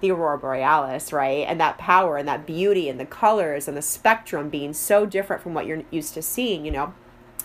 [0.00, 1.46] the aurora borealis, right?
[1.46, 5.42] And that power and that beauty and the colors and the spectrum being so different
[5.42, 6.94] from what you're used to seeing, you know.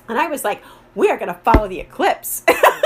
[0.08, 0.63] And I was like,
[0.94, 2.44] we are going to follow the eclipse.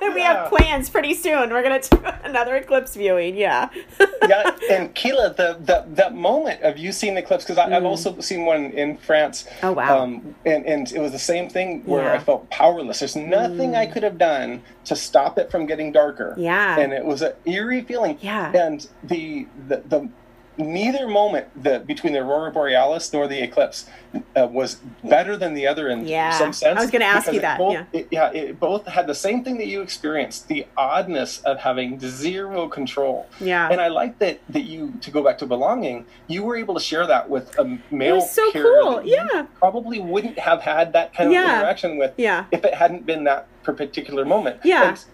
[0.00, 0.14] yeah.
[0.14, 1.50] we have plans pretty soon.
[1.50, 3.36] We're going to do another eclipse viewing.
[3.36, 3.68] Yeah.
[4.28, 4.56] yeah.
[4.70, 7.72] And Keela, the, the, that moment of you seeing the eclipse, because mm.
[7.72, 9.46] I've also seen one in France.
[9.62, 10.02] Oh, wow.
[10.02, 12.14] Um, and, and it was the same thing where yeah.
[12.14, 13.00] I felt powerless.
[13.00, 13.78] There's nothing mm.
[13.78, 16.34] I could have done to stop it from getting darker.
[16.36, 16.78] Yeah.
[16.78, 18.18] And it was an eerie feeling.
[18.20, 18.52] Yeah.
[18.52, 20.10] And the, the, the
[20.58, 23.88] neither moment the, between the aurora borealis nor the eclipse
[24.36, 26.36] uh, was better than the other in yeah.
[26.36, 26.78] some sense.
[26.78, 27.58] I was going to ask you that.
[27.58, 31.40] Both, yeah, it, yeah, it both had the same thing that you experienced: the oddness
[31.42, 33.28] of having zero control.
[33.40, 36.06] Yeah, and I like that that you to go back to belonging.
[36.26, 38.20] You were able to share that with a male.
[38.20, 39.02] So cool.
[39.04, 41.58] Yeah, probably wouldn't have had that kind of yeah.
[41.58, 42.14] interaction with.
[42.16, 42.46] Yeah.
[42.50, 44.60] if it hadn't been that particular moment.
[44.64, 44.90] Yeah.
[44.90, 45.04] And,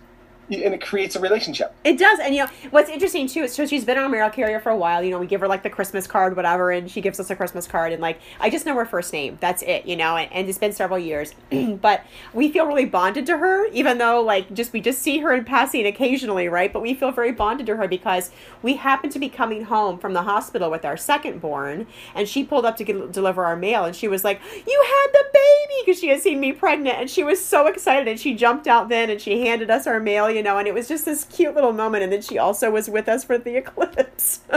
[0.50, 1.74] and it creates a relationship.
[1.84, 4.60] It does, and you know what's interesting too is so she's been on mail carrier
[4.60, 5.02] for a while.
[5.02, 7.36] You know, we give her like the Christmas card, whatever, and she gives us a
[7.36, 9.38] Christmas card, and like I just know her first name.
[9.40, 10.16] That's it, you know.
[10.16, 11.34] And, and it's been several years,
[11.80, 15.34] but we feel really bonded to her, even though like just we just see her
[15.34, 16.72] in passing occasionally, right?
[16.72, 18.30] But we feel very bonded to her because
[18.62, 22.44] we happen to be coming home from the hospital with our second born, and she
[22.44, 25.82] pulled up to get, deliver our mail, and she was like, "You had the baby,"
[25.84, 28.88] because she had seen me pregnant, and she was so excited, and she jumped out
[28.88, 31.54] then, and she handed us our mail you know, and it was just this cute
[31.54, 32.04] little moment.
[32.04, 34.40] And then she also was with us for the eclipse.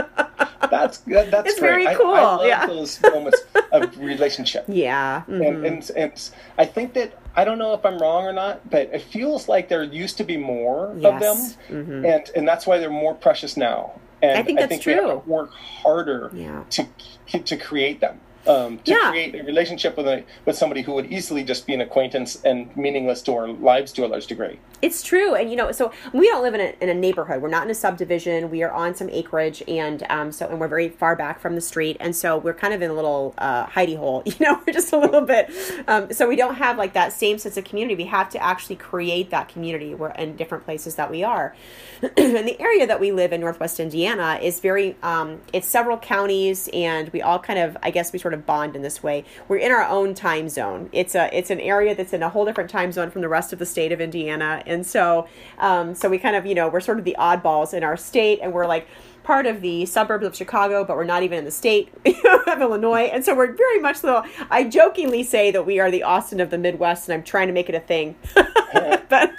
[0.70, 1.30] that's good.
[1.30, 1.84] That's it's great.
[1.84, 2.14] very cool.
[2.14, 2.66] I, I love yeah.
[2.66, 3.40] those moments
[3.72, 4.64] of relationship.
[4.68, 5.22] Yeah.
[5.22, 5.42] Mm-hmm.
[5.42, 8.90] And, and, and I think that I don't know if I'm wrong or not, but
[8.92, 11.14] it feels like there used to be more yes.
[11.14, 12.04] of them, mm-hmm.
[12.04, 13.98] and and that's why they're more precious now.
[14.20, 14.94] And I think that's I think true.
[14.94, 16.64] We have to work harder yeah.
[16.70, 19.10] to to create them um, to yeah.
[19.10, 22.74] create a relationship with a with somebody who would easily just be an acquaintance and
[22.76, 24.58] meaningless to our lives to a large degree.
[24.82, 27.42] It's true, and you know, so we don't live in a, in a neighborhood.
[27.42, 28.50] We're not in a subdivision.
[28.50, 31.60] We are on some acreage, and um, so and we're very far back from the
[31.60, 34.22] street, and so we're kind of in a little uh, hidey hole.
[34.30, 35.50] You know, we're just a little bit.
[35.88, 37.96] Um, so we don't have like that same sense of community.
[37.96, 39.92] We have to actually create that community.
[39.92, 41.54] We're in different places that we are,
[42.02, 44.96] and the area that we live in, Northwest Indiana, is very.
[45.02, 48.76] Um, it's several counties, and we all kind of, I guess, we sort of bond
[48.76, 49.24] in this way.
[49.48, 50.88] We're in our own time zone.
[50.92, 53.52] It's a it's an area that's in a whole different time zone from the rest
[53.52, 55.26] of the state of Indiana, and so
[55.58, 58.40] um, so we kind of you know we're sort of the oddballs in our state,
[58.42, 58.86] and we're like
[59.22, 61.92] part of the suburbs of Chicago, but we're not even in the state
[62.46, 64.24] of Illinois, and so we're very much the.
[64.50, 67.52] I jokingly say that we are the Austin of the Midwest, and I'm trying to
[67.52, 68.16] make it a thing,
[68.72, 69.32] but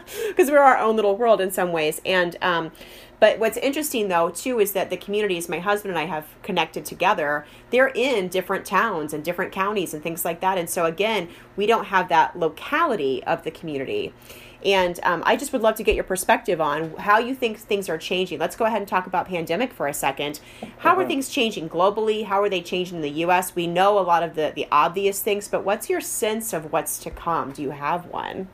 [0.28, 2.36] because we're our own little world in some ways, and.
[2.42, 2.72] Um,
[3.22, 6.84] but what's interesting though too is that the communities my husband and I have connected
[6.84, 10.58] together, they're in different towns and different counties and things like that.
[10.58, 14.12] And so again, we don't have that locality of the community.
[14.64, 17.88] And um, I just would love to get your perspective on how you think things
[17.88, 18.40] are changing.
[18.40, 20.40] Let's go ahead and talk about pandemic for a second.
[20.78, 22.24] How are things changing globally?
[22.24, 23.54] How are they changing in the U.S.?
[23.54, 26.98] We know a lot of the, the obvious things, but what's your sense of what's
[26.98, 27.52] to come?
[27.52, 28.48] Do you have one?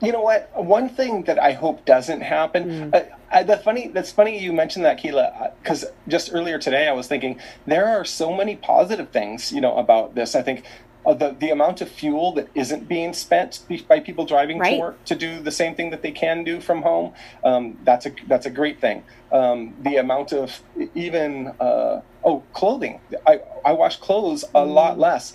[0.00, 0.50] You know what?
[0.54, 2.90] One thing that I hope doesn't happen.
[2.92, 3.12] Mm.
[3.32, 6.92] Uh, the funny that's funny you mentioned that, Keela, because uh, just earlier today I
[6.92, 10.34] was thinking there are so many positive things, you know, about this.
[10.34, 10.64] I think
[11.06, 14.74] uh, the the amount of fuel that isn't being spent by people driving right.
[14.74, 17.12] to work to do the same thing that they can do from home.
[17.44, 19.04] Um, that's a that's a great thing.
[19.32, 20.60] Um, the amount of
[20.94, 23.00] even uh, oh clothing.
[23.26, 24.74] I I wash clothes a mm.
[24.74, 25.32] lot less.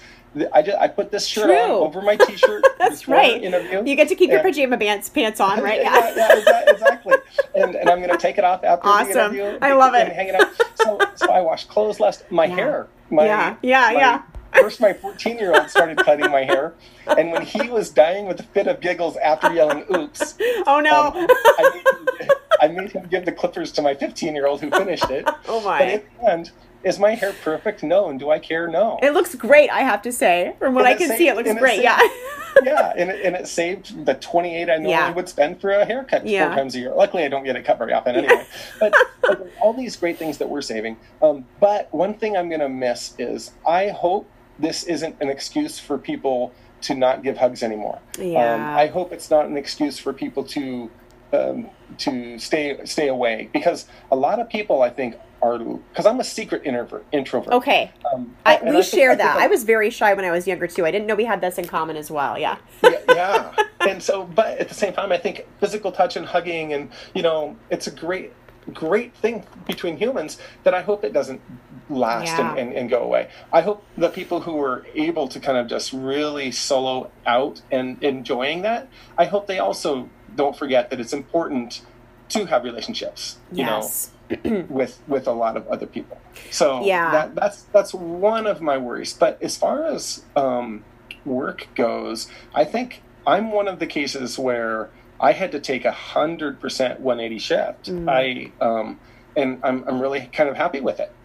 [0.53, 1.57] I, just, I put this shirt True.
[1.57, 2.65] on over my t-shirt.
[2.79, 3.43] That's right.
[3.43, 3.83] Interview.
[3.85, 5.81] You get to keep your pajama pants pants on, right?
[5.81, 7.15] Yeah, yeah, yeah exactly.
[7.53, 9.11] And, and I'm going to take it off after awesome.
[9.11, 9.57] the interview.
[9.61, 10.07] I love it.
[10.07, 10.49] And hang it up.
[10.75, 12.23] So, so I washed clothes last.
[12.31, 12.55] My yeah.
[12.55, 12.87] hair.
[13.09, 14.21] My, yeah, yeah, my, yeah.
[14.53, 16.73] First, my 14 year old started cutting my hair,
[17.07, 20.35] and when he was dying with a fit of giggles after yelling "oops,"
[20.67, 21.07] oh no!
[21.07, 22.29] Um, I, made him,
[22.61, 25.27] I, made him, give the clippers to my 15 year old who finished it.
[25.47, 25.79] Oh my!
[25.79, 26.51] But in the end,
[26.83, 27.83] is my hair perfect?
[27.83, 28.09] No.
[28.09, 28.67] And do I care?
[28.67, 28.97] No.
[29.01, 30.55] It looks great, I have to say.
[30.59, 31.81] From what I can saved- see, it looks great.
[31.81, 31.99] saved- yeah.
[32.63, 35.11] yeah, and it, and it saved the 28 I normally Yeah.
[35.13, 36.47] would spend for a haircut Yeah.
[36.47, 36.93] four times a year.
[36.93, 38.45] Luckily, I don't get it cut very often anyway.
[38.79, 38.93] but,
[39.61, 40.97] all these great things that we're saving.
[41.21, 44.27] Um, but one thing I'm going to miss is I hope
[44.59, 47.99] this isn't an excuse for people to not give hugs anymore.
[48.19, 48.55] Yeah.
[48.55, 50.89] Um, I hope it's not an excuse for people to
[51.33, 56.19] um, to stay stay away because a lot of people I think are because I'm
[56.19, 57.05] a secret introvert.
[57.11, 57.53] Introvert.
[57.53, 57.91] okay.
[58.13, 59.35] Um, I, we I share think that.
[59.37, 60.85] I'm- I was very shy when I was younger too.
[60.85, 62.37] I didn't know we had this in common as well.
[62.37, 62.57] Yeah.
[62.83, 63.55] yeah, yeah.
[63.81, 67.21] and so but at the same time i think physical touch and hugging and you
[67.23, 68.31] know it's a great
[68.73, 71.41] great thing between humans that i hope it doesn't
[71.89, 72.51] last Yeah.
[72.51, 75.67] and, and, and go away i hope the people who are able to kind of
[75.67, 81.13] just really solo out and enjoying that i hope they also don't forget that it's
[81.13, 81.81] important
[82.29, 84.07] to have relationships you yes.
[84.07, 84.17] know
[84.69, 86.17] with with a lot of other people
[86.49, 87.11] so Yeah.
[87.11, 90.85] that, that's that's one of my worries but as far as um,
[91.25, 94.89] work goes i think i'm one of the cases where
[95.19, 98.09] i had to take a hundred percent 180 shift Mm.
[98.09, 98.99] i um,
[99.35, 101.15] and I'm, I'm really kind of happy with it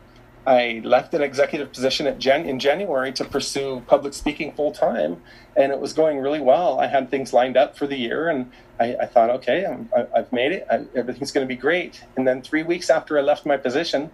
[0.46, 5.22] i left an executive position at Jan- in january to pursue public speaking full time
[5.56, 8.50] and it was going really well i had things lined up for the year and
[8.80, 12.02] i, I thought okay I'm, I, i've made it I, everything's going to be great
[12.16, 14.10] and then three weeks after i left my position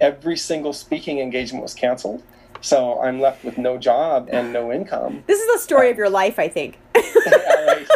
[0.00, 2.22] every single speaking engagement was canceled
[2.60, 5.96] so i'm left with no job and no income This is the story uh, of
[5.98, 6.78] your life, I think.
[7.66, 7.86] Right.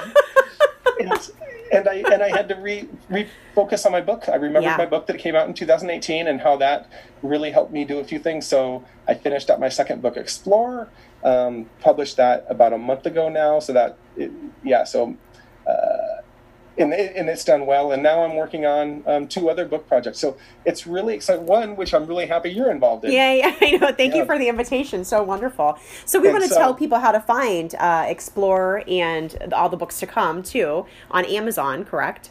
[1.72, 4.28] and I and I had to re refocus on my book.
[4.28, 4.76] I remembered Yeah.
[4.76, 6.88] my book that came out in 2018 and how that
[7.22, 8.46] really helped me do a few things.
[8.46, 10.88] So I finished up my second book, Explore.
[11.22, 13.60] Um, published that about a month ago now.
[13.60, 14.30] So that it,
[14.64, 14.84] yeah.
[14.84, 15.16] So
[15.66, 15.99] uh,
[16.78, 17.92] and, it, and it's done well.
[17.92, 20.18] And now I'm working on um, two other book projects.
[20.18, 21.46] So it's really exciting.
[21.46, 23.12] One, which I'm really happy you're involved in.
[23.12, 23.92] Yeah, yeah I know.
[23.92, 24.20] Thank yeah.
[24.20, 25.04] you for the invitation.
[25.04, 25.78] So wonderful.
[26.04, 29.68] So we and want to so, tell people how to find uh, Explore and all
[29.68, 32.30] the books to come too on Amazon, correct?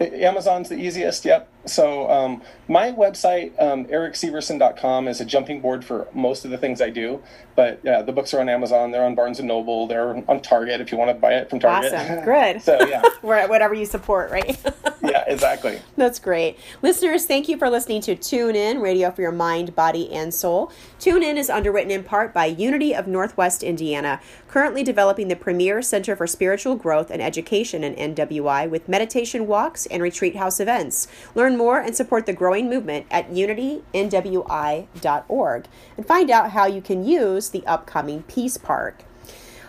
[0.00, 1.24] Amazon's the easiest.
[1.24, 1.48] Yep.
[1.66, 6.80] So um, my website, um, erikseversen.com, is a jumping board for most of the things
[6.80, 7.22] I do.
[7.56, 8.90] But yeah, the books are on Amazon.
[8.90, 9.86] They're on Barnes and Noble.
[9.86, 11.92] They're on Target if you want to buy it from Target.
[11.92, 12.24] Awesome.
[12.24, 12.62] Good.
[12.62, 14.58] so yeah, whatever you support, right?
[15.02, 15.80] yeah, exactly.
[15.96, 16.58] That's great.
[16.80, 20.72] Listeners, thank you for listening to Tune In, radio for your mind, body, and soul.
[20.98, 25.82] Tune In is underwritten in part by Unity of Northwest Indiana, currently developing the premier
[25.82, 31.08] center for spiritual growth and education in NWI with meditation walks and retreat house events.
[31.34, 37.04] Learn more and support the growing movement at unitynwi.org and find out how you can
[37.04, 39.04] use the upcoming Peace Park.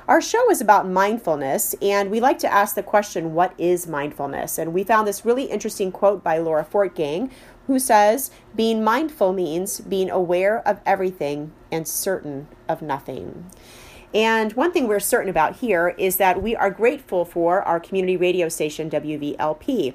[0.08, 4.58] Our show is about mindfulness, and we like to ask the question, What is mindfulness?
[4.58, 7.32] And we found this really interesting quote by Laura Fortgang,
[7.68, 13.50] who says, Being mindful means being aware of everything and certain of nothing.
[14.14, 18.18] And one thing we're certain about here is that we are grateful for our community
[18.18, 19.94] radio station, WVLP.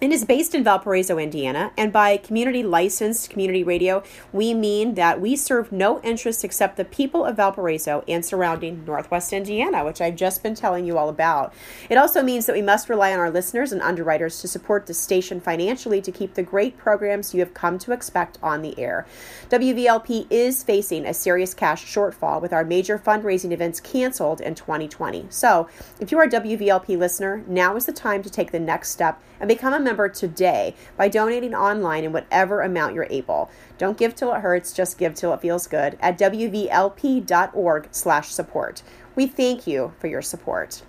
[0.00, 5.20] It is based in Valparaiso, Indiana, and by community licensed community radio, we mean that
[5.20, 10.16] we serve no interests except the people of Valparaiso and surrounding Northwest Indiana, which I've
[10.16, 11.52] just been telling you all about.
[11.90, 14.94] It also means that we must rely on our listeners and underwriters to support the
[14.94, 19.06] station financially to keep the great programs you have come to expect on the air.
[19.50, 25.26] WVLP is facing a serious cash shortfall with our major fundraising events canceled in 2020.
[25.28, 25.68] So,
[26.00, 29.22] if you are a WVLP listener, now is the time to take the next step
[29.38, 33.50] and become a today by donating online in whatever amount you're able.
[33.78, 38.82] Don't give till it hurts, just give till it feels good at wvlp.org/support.
[39.16, 40.82] We thank you for your support.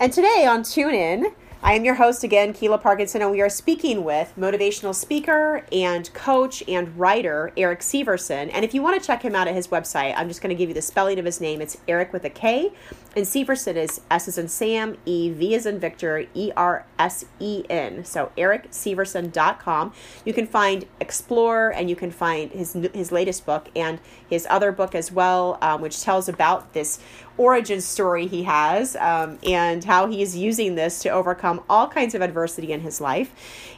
[0.00, 3.48] And today on Tune In, I am your host again, Keela Parkinson, and we are
[3.48, 8.48] speaking with motivational speaker and coach and writer Erik Seversen.
[8.52, 10.54] And if you want to check him out at his website, I'm just going to
[10.54, 11.60] give you the spelling of his name.
[11.60, 12.70] It's Erik with a K,
[13.16, 17.24] and Seversen is S as in Sam, E, V as in Victor, E R S
[17.40, 18.04] E N.
[18.04, 19.92] So erikseversen.com.
[20.24, 23.98] You can find Explore, and you can find his his latest book and
[24.30, 27.00] his other book as well, um, which tells about this
[27.38, 32.20] origin story he has um, and how he's using this to overcome all kinds of
[32.20, 33.32] adversity in his life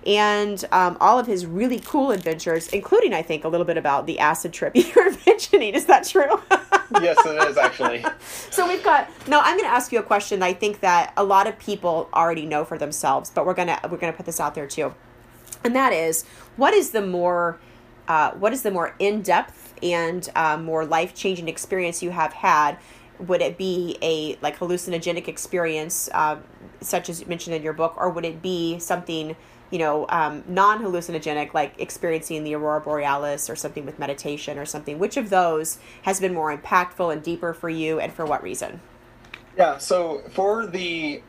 [0.07, 4.07] and um, all of his really cool adventures, including, I think, a little bit about
[4.07, 5.75] the acid trip you were mentioning.
[5.75, 6.41] Is that true?
[7.03, 8.05] yes, it is actually.
[8.51, 9.41] So we've got now.
[9.41, 10.41] I'm going to ask you a question.
[10.41, 13.79] That I think that a lot of people already know for themselves, but we're gonna
[13.91, 14.95] we're gonna put this out there too,
[15.65, 16.25] and that is
[16.57, 17.59] what is the more
[18.09, 22.33] uh, what is the more in depth and uh, more life changing experience you have
[22.33, 22.77] had
[23.27, 26.37] would it be a like hallucinogenic experience uh,
[26.81, 29.37] such as you mentioned in your book or would it be something
[29.71, 34.99] you know um, non-hallucinogenic like experiencing the aurora borealis or something with meditation or something
[34.99, 38.81] which of those has been more impactful and deeper for you and for what reason
[39.57, 41.23] yeah so for the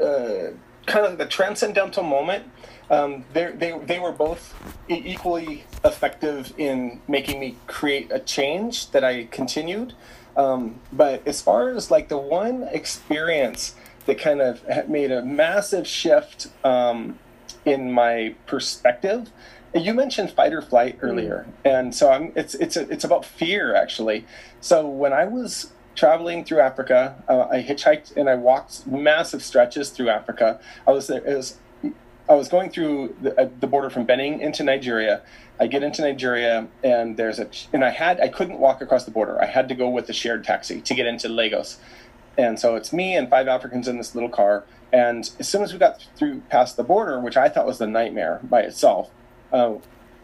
[0.00, 0.50] uh,
[0.86, 2.44] kind of the transcendental moment
[2.88, 4.54] um, they, they were both
[4.88, 9.94] equally effective in making me create a change that I continued.
[10.36, 13.74] Um, but as far as like the one experience
[14.06, 17.18] that kind of made a massive shift um,
[17.64, 19.30] in my perspective,
[19.74, 21.06] you mentioned fight or flight mm-hmm.
[21.06, 24.24] earlier, and so I'm, it's it's a, it's about fear actually.
[24.60, 29.90] So when I was traveling through Africa, uh, I hitchhiked and I walked massive stretches
[29.90, 30.60] through Africa.
[30.86, 31.26] I was there.
[31.26, 31.58] It was
[32.28, 35.22] I was going through the, uh, the, border from Benin into Nigeria.
[35.58, 39.10] I get into Nigeria, and there's a and I had I couldn't walk across the
[39.10, 39.40] border.
[39.40, 41.78] I had to go with a shared taxi to get into Lagos,
[42.36, 44.64] and so it's me and five Africans in this little car.
[44.92, 47.86] And as soon as we got through past the border, which I thought was the
[47.86, 49.10] nightmare by itself,
[49.52, 49.74] uh,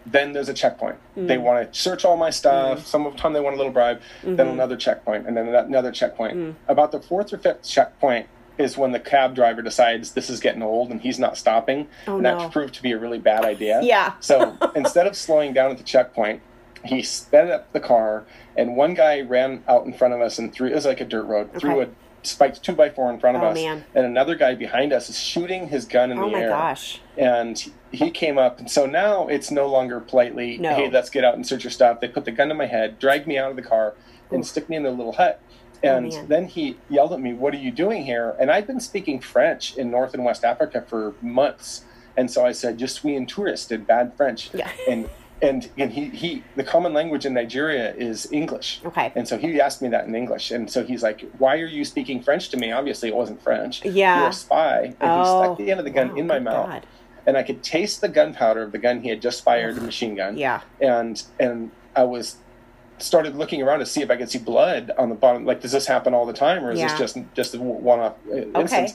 [0.06, 0.98] then there's a checkpoint.
[1.16, 1.26] Mm.
[1.28, 2.80] They want to search all my stuff.
[2.80, 2.84] Mm.
[2.84, 4.00] Some of the time they want a little bribe.
[4.22, 4.36] Mm-hmm.
[4.36, 6.36] Then another checkpoint, and then another checkpoint.
[6.36, 6.54] Mm.
[6.68, 8.28] About the fourth or fifth checkpoint,
[8.62, 11.88] is when the cab driver decides this is getting old and he's not stopping.
[12.06, 12.38] Oh, and no.
[12.38, 13.80] that proved to be a really bad idea.
[13.82, 14.14] Yeah.
[14.20, 16.42] so instead of slowing down at the checkpoint,
[16.84, 18.24] he sped up the car
[18.56, 21.04] and one guy ran out in front of us and threw it was like a
[21.04, 21.60] dirt road, okay.
[21.60, 21.88] threw a
[22.24, 23.54] spiked two by four in front of oh, us.
[23.54, 23.84] Man.
[23.94, 26.48] And another guy behind us is shooting his gun in oh the air.
[26.48, 27.00] Oh my gosh.
[27.16, 30.74] And he came up and so now it's no longer politely, no.
[30.74, 32.00] hey, let's get out and search your stuff.
[32.00, 33.94] They put the gun to my head, dragged me out of the car,
[34.30, 34.46] and Oof.
[34.46, 35.40] stick me in the little hut.
[35.84, 38.36] Oh, and oh, then he yelled at me, What are you doing here?
[38.38, 41.84] And I've been speaking French in North and West Africa for months.
[42.16, 44.50] And so I said, Just we un tourist in bad French.
[44.54, 44.70] Yeah.
[44.88, 45.08] And
[45.40, 48.80] and and he he the common language in Nigeria is English.
[48.84, 49.12] Okay.
[49.16, 51.84] And so he asked me that in English, and so he's like, "Why are you
[51.84, 53.84] speaking French to me?" Obviously, it wasn't French.
[53.84, 54.20] Yeah.
[54.20, 54.78] You're a spy.
[54.82, 56.86] And he Oh, stuck the end of the gun wow, in my mouth, God.
[57.26, 60.14] and I could taste the gunpowder of the gun he had just fired, a machine
[60.14, 60.36] gun.
[60.36, 60.60] Yeah.
[60.80, 62.36] And and I was
[63.02, 65.44] started looking around to see if I could see blood on the bottom.
[65.44, 66.88] Like, does this happen all the time, or is Yeah.
[66.88, 68.94] this just just a one-off uh, instance?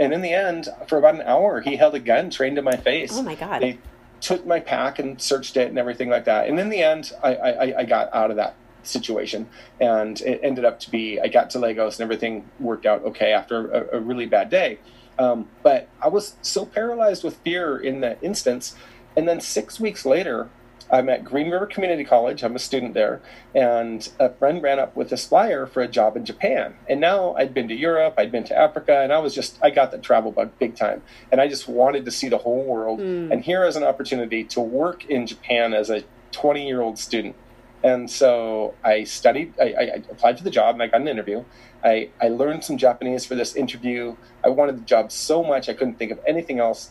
[0.00, 2.76] And in the end, for about an hour, he held a gun trained to my
[2.76, 3.10] face.
[3.12, 3.62] Oh my God.
[3.62, 3.78] They
[4.20, 6.48] took my pack and searched it and everything like that.
[6.48, 9.48] And in the end, I, I, I got out of that situation,
[9.80, 13.32] and it ended up to be I got to Lagos and everything worked out okay
[13.32, 14.78] after a, a really bad day.
[15.18, 18.76] Um, but I was so paralyzed with fear in that instance.
[19.16, 20.48] And then six weeks later,
[20.90, 22.42] I'm at Green River Community College.
[22.42, 23.20] I'm a student there,
[23.54, 26.74] and a friend ran up with this flyer for a job in Japan.
[26.88, 29.70] And now I'd been to Europe, I'd been to Africa, and I was just I
[29.70, 33.00] got the travel bug big time, and I just wanted to see the whole world.
[33.00, 33.30] Hmm.
[33.30, 37.36] And here is an opportunity to work in Japan as a 20 year old student.
[37.82, 41.08] And so I studied, I, I, I applied for the job, and I got an
[41.08, 41.44] interview.
[41.84, 44.16] I, I learned some Japanese for this interview.
[44.44, 46.90] I wanted the job so much I couldn't think of anything else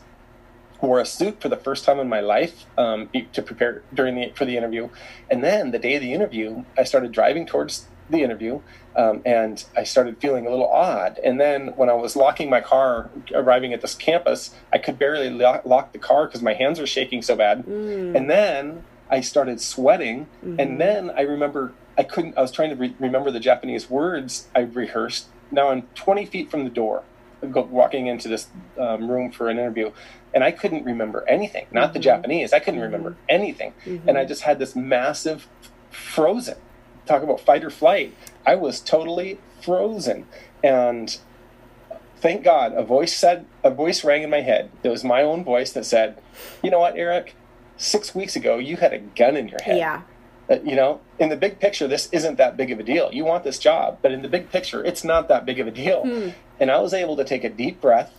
[0.82, 4.32] wore a suit for the first time in my life um, to prepare during the
[4.36, 4.90] for the interview,
[5.30, 8.62] and then the day of the interview, I started driving towards the interview,
[8.96, 11.20] um, and I started feeling a little odd.
[11.24, 15.30] And then when I was locking my car, arriving at this campus, I could barely
[15.30, 17.66] lock, lock the car because my hands were shaking so bad.
[17.66, 18.16] Mm.
[18.16, 20.60] And then I started sweating, Mhm.
[20.60, 22.38] and then I remember I couldn't.
[22.38, 25.26] I was trying to re- remember the Japanese words I rehearsed.
[25.52, 27.04] Now I'm 20 feet from the door,
[27.52, 28.48] go, walking into this
[28.80, 29.92] um, room for an interview,
[30.34, 31.66] and I couldn't remember anything.
[31.72, 32.04] Not the Mhm.
[32.04, 32.54] Japanese.
[32.54, 34.08] I couldn't remember anything, Mhm.
[34.08, 35.48] and I just had this massive
[35.92, 36.56] frozen.
[37.06, 38.14] Talk about fight or flight.
[38.46, 40.26] I was totally frozen,
[40.64, 41.18] and
[42.20, 44.70] thank God, a voice said, a voice rang in my head.
[44.84, 46.18] It was my own voice that said,
[46.64, 47.36] "You know what, Erik?
[47.78, 49.78] Six weeks ago, you had a gun in your head.
[49.78, 50.02] yeah.
[50.50, 53.10] Uh, you know, in the big picture, this isn't that big of a deal.
[53.12, 55.72] You want this job, but in the big picture, it's not that big of a
[55.72, 56.30] deal." Hmm.
[56.60, 58.14] And I was able to take a deep breath,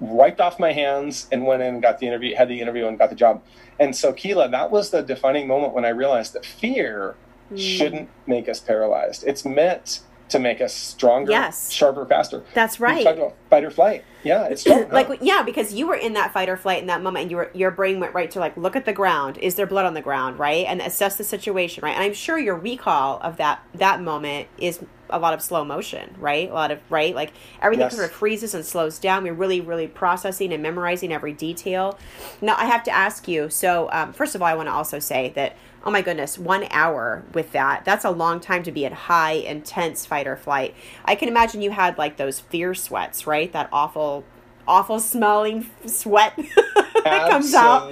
[0.00, 2.98] wiped off my hands, and went in and got the interview, had the interview, and
[2.98, 3.42] got the job.
[3.78, 7.14] And so, Keela, that was the defining moment when I realized that fear
[7.50, 7.56] Hmm.
[7.56, 9.24] shouldn't make us paralyzed.
[9.26, 10.00] It's meant
[10.30, 11.70] to make us stronger, Yes.
[11.70, 12.42] sharper, faster.
[12.54, 13.06] That's right.
[13.06, 14.04] about fight or flight.
[14.22, 14.86] Yeah, it's true.
[14.92, 17.36] like yeah because you were in that fight or flight in that moment and you
[17.38, 19.94] were, your brain went right to like look at the ground is there blood on
[19.94, 23.62] the ground right and assess the situation right and i'm sure your recall of that
[23.74, 27.84] that moment is a lot of slow motion right a lot of right like everything
[27.86, 27.94] Yes.
[27.96, 31.98] sort of freezes and slows down we're really really processing and memorizing every detail
[32.42, 34.98] now i have to ask you so um, first of all i want to also
[34.98, 37.84] say that oh my goodness one hour with that.
[37.84, 40.74] That's a long time to be in high intense fight or flight.
[41.04, 43.52] I can imagine you had like those fear sweats right?
[43.52, 44.24] That awful
[44.68, 46.36] awful smelling sweat
[47.04, 47.90] that comes out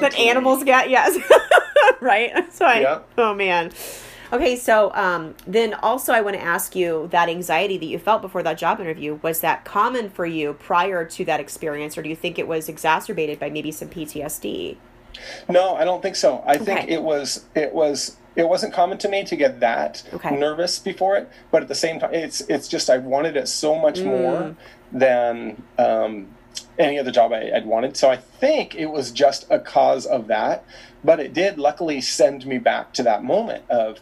[0.00, 1.18] that animals get yes.
[2.00, 2.52] Right?
[2.52, 2.98] So I, Yeah.
[3.18, 3.70] oh man.
[4.32, 8.22] Okay so um, then also i want to ask you that anxiety that you felt
[8.22, 12.08] before that job interview was that common for you prior to that experience or do
[12.08, 14.76] you think it was exacerbated by maybe some ptsd
[15.48, 16.42] No, I don't think so.
[16.46, 20.36] I think it was it was it wasn't common to me to get that Okay.
[20.36, 23.78] nervous before it, but at the same time, it's it's just I wanted it so
[23.78, 24.04] much Mm.
[24.06, 24.56] more
[24.92, 26.28] than um,
[26.78, 27.96] any other job I, I'd wanted.
[27.96, 30.64] So I think it was just a cause of that,
[31.04, 33.98] but it did luckily send me back to that moment of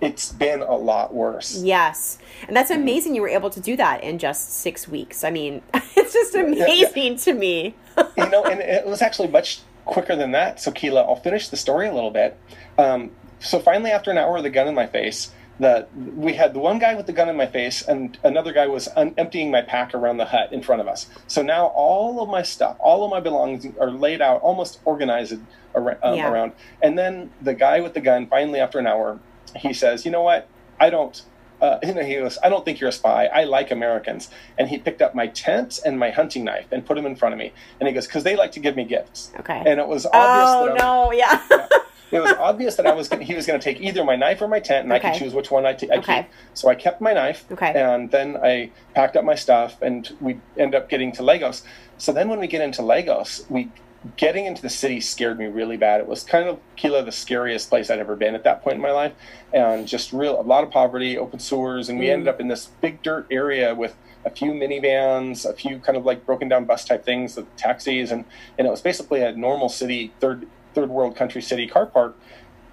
[0.00, 1.62] it's been a lot worse.
[1.62, 2.16] yes
[2.48, 2.82] and that's Mm-hmm.
[2.82, 5.60] amazing you were able to do that in just six weeks i mean
[5.94, 6.40] it's just yeah.
[6.40, 7.74] amazing to me
[8.16, 10.60] you know, and it was actually much quicker than that.
[10.60, 12.36] So, Keela, I'll finish the story a little bit.
[12.78, 16.54] Um, so, finally, after an hour with the gun in my face, the we had
[16.54, 19.50] the one guy with the gun in my face, and another guy was un- emptying
[19.50, 21.06] my pack around the hut in front of us.
[21.26, 25.38] So now all of my stuff, all of my belongings are laid out, almost organized
[25.74, 26.30] ar- um, Yeah.
[26.30, 26.52] around.
[26.82, 29.18] And then the guy with the gun, finally, after an hour,
[29.56, 30.46] he says, "You know what?
[30.78, 31.20] I don't."
[31.60, 33.26] Uh, you know, he goes, I don't think you're a spy.
[33.26, 34.28] I like Americans.
[34.58, 37.34] And he picked up my tent and my hunting knife and put them in front
[37.34, 37.52] of me.
[37.78, 39.30] And he goes, because they like to give me gifts.
[39.40, 41.66] okay And it was obvious oh that I, no yeah
[42.12, 44.42] it was obvious that I was gonna, he was going to take either my knife
[44.42, 45.12] or my tent, and I Okay.
[45.12, 46.22] could choose which one I, t- I Okay.
[46.22, 46.30] keep.
[46.54, 47.72] So I kept my knife, Okay.
[47.72, 51.62] and then I packed up my stuff, and we end up getting to Lagos.
[51.98, 53.72] So then when we get into Lagos, we
[54.16, 56.00] getting into the city scared me really bad.
[56.00, 58.80] It was kind of Keela, the scariest place I'd ever been at that point in
[58.82, 59.12] my life,
[59.52, 62.12] and just real a lot of poverty, open sewers, and we Mm.
[62.12, 66.04] ended up in this big dirt area with a few minivans, a few kind of
[66.04, 68.24] like broken down bus type things, the taxis, and
[68.58, 72.16] and it was basically a normal city, third third world country city car park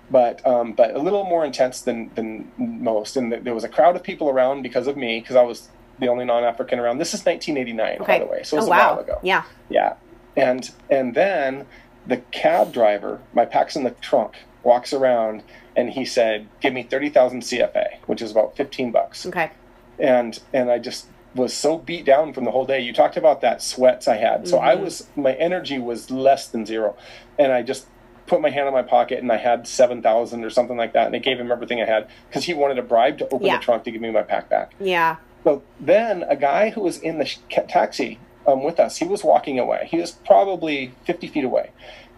[0.09, 3.17] but um, but a little more intense than than most.
[3.17, 5.67] And there was a crowd of people around because of me, because I was
[5.99, 6.99] the only non-African around.
[6.99, 9.17] This is 1989, okay by the way, so it was oh a while ago.
[9.23, 9.95] yeah Yeah,
[10.37, 11.65] and and then
[12.05, 15.43] the cab driver, my pack's in the trunk, walks around
[15.75, 19.51] and he said, "Give me thirty thousand CFA, which is about fifteen bucks." Okay.
[19.99, 22.79] And and I just was so beat down from the whole day.
[22.79, 24.47] You talked about that sweats I had.
[24.47, 24.81] So I Mhm.
[24.81, 26.95] was my energy was less than zero,
[27.37, 27.87] and I just
[28.25, 31.07] put my hand in my pocket and I had seven thousand or something like that,
[31.07, 33.57] and I gave him everything I had because he wanted a bribe to open Yeah.
[33.57, 34.73] the trunk to give me my pack back.
[34.79, 35.17] Yeah.
[35.43, 39.23] So then a guy who was in the sh- taxi um, with us, he was
[39.23, 39.87] walking away.
[39.91, 41.71] He was probably 50 feet away.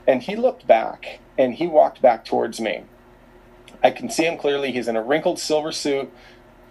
[0.07, 2.83] And he looked back and he walked back towards me.
[3.83, 4.71] I can see him clearly.
[4.71, 6.11] He's in a wrinkled silver suit,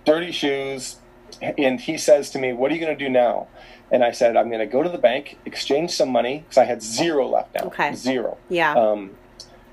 [0.04, 0.96] dirty shoes.
[1.42, 3.48] And he says to me, What are you going to do now?
[3.90, 6.64] And I said, I'm going to go to the bank, exchange some money, because I
[6.64, 7.62] had zero left now.
[7.68, 7.94] Okay.
[7.94, 8.74] Zero Yeah.
[8.74, 9.12] um,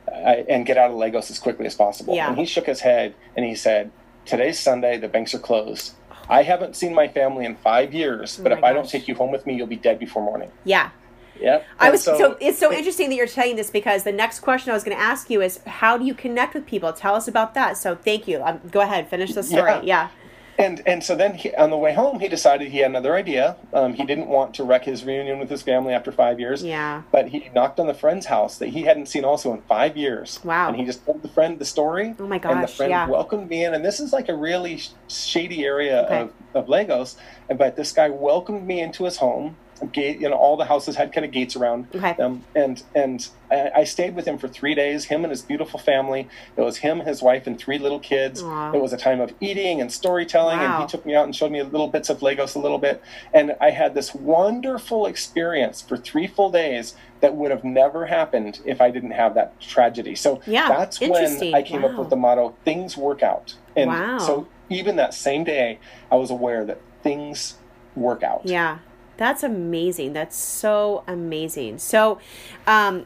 [0.08, 2.16] I, and get out of Lagos as quickly as possible.
[2.16, 2.30] Yeah.
[2.30, 3.92] And he shook his head and he said,
[4.26, 4.98] "Today's Sunday.
[4.98, 5.94] The banks are closed.
[6.30, 9.16] I haven't seen my family in five years, but Oh if I don't take you
[9.16, 10.92] home with me, you'll be dead before morning." yeah.
[11.40, 11.64] Yeah.
[11.80, 14.74] I was so, it's so interesting that you're saying this because the next question I
[14.74, 16.94] was going to ask you is how do you connect with people?
[16.94, 17.78] Tell us about that.
[17.78, 18.42] So thank you.
[18.42, 19.72] Um, go ahead, finish the story.
[19.72, 19.82] Yeah.
[19.84, 20.10] Yeah.
[20.58, 23.58] And and so then he, on the way home, he decided he had another idea.
[23.74, 26.64] Um, he didn't want to wreck his reunion with his family after five years.
[26.64, 27.02] Yeah.
[27.12, 30.40] But he knocked on the friend's house that he hadn't seen also in five years.
[30.44, 30.70] Wow.
[30.70, 32.16] And he just told the friend the story.
[32.20, 33.08] Oh my gosh And the friend yeah.
[33.08, 33.74] welcomed me in.
[33.74, 36.22] And this is like a really shady area Okay.
[36.22, 37.18] of, of Lagos.
[37.50, 39.58] And but this guy welcomed me into his home.
[39.92, 42.14] Gate, you know, all the houses had kind of gates around Okay.
[42.18, 45.06] them, and and I, I stayed with him for three days.
[45.06, 46.30] Him and his beautiful family.
[46.56, 48.42] It was him, his wife, and three little kids.
[48.42, 48.72] Aw.
[48.74, 51.52] It was a time of eating and storytelling, and he took me out and showed
[51.52, 53.02] me little bits of Lagos a little bit.
[53.34, 58.60] And I had this wonderful experience for three full days that would have never happened
[58.66, 60.16] if I didn't have that tragedy.
[60.16, 61.54] So Yeah, that's when.
[61.54, 64.18] I came up with the motto: "Things work out." And Wow.
[64.20, 67.56] so even that same day, I was aware that things
[67.96, 68.42] work out.
[68.46, 68.80] Yeah.
[69.18, 70.14] That's amazing.
[70.14, 71.80] That's so amazing.
[71.80, 72.20] So,
[72.68, 73.06] um,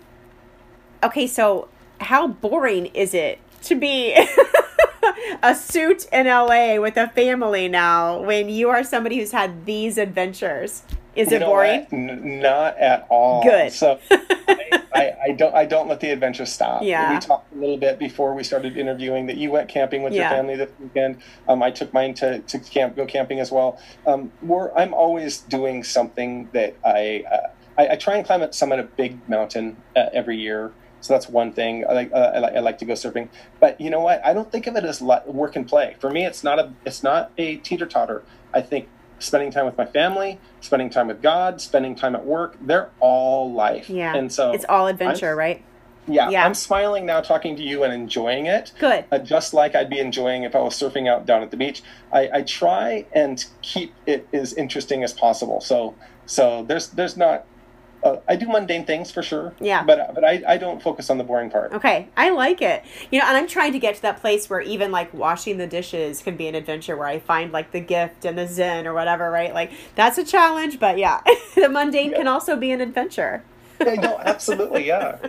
[1.04, 1.68] okay, so
[2.02, 4.16] how boring is it to be
[5.44, 9.98] a suit in LA with a family now when you are somebody who's had these
[9.98, 10.84] adventures?
[11.16, 11.88] Is You it boring?
[11.92, 13.44] N- not at all.
[13.44, 13.72] Good.
[13.74, 16.84] So I, I, I don't I don't let the adventure stop.
[16.84, 17.14] Yeah.
[17.14, 20.22] We talked a little bit before we started interviewing that you went camping with Yeah.
[20.22, 21.22] your family this weekend.
[21.48, 23.80] Um, I took mine to, to camp go camping as well.
[24.06, 27.38] Um, we're, I'm always doing something that I, uh,
[27.78, 30.72] I I try and climb at summit a big mountain uh, every year.
[31.02, 31.86] So that's one thing.
[31.88, 33.30] I like, uh, I like I like to go surfing,
[33.62, 34.20] but you know what?
[34.26, 35.96] I don't think of it as work and play.
[36.00, 38.24] For me, it's not a it's not a teeter totter.
[38.54, 38.90] I think
[39.20, 43.52] spending time with my family, spending time with God, spending time at work, they're all
[43.52, 43.90] life.
[43.90, 44.16] Yeah.
[44.16, 45.64] And so It's all adventure, right?
[46.08, 46.46] yeah, yeah.
[46.46, 48.72] I'm smiling now talking to you and enjoying it.
[48.80, 49.06] Good.
[49.12, 51.84] Uh, just like I'd be enjoying if I was surfing out down at the beach.
[52.12, 55.62] I, I try and keep it as interesting as possible.
[55.62, 55.94] So
[56.26, 57.46] so there's there's not
[58.04, 59.54] uh, I do mundane things for sure.
[59.60, 59.84] Yeah.
[59.84, 61.74] But but I, I don't focus on the boring part.
[61.74, 62.84] Okay, I like it.
[63.12, 65.68] You know, and I'm trying to get to that place where even like washing the
[65.68, 68.94] dishes can be an adventure where I find like the gift and the zen or
[68.94, 69.54] whatever, right?
[69.54, 71.22] Like that's a challenge, but yeah,
[71.56, 73.44] the mundane can also be an adventure.
[73.80, 75.18] Yeah, no, absolutely, yeah.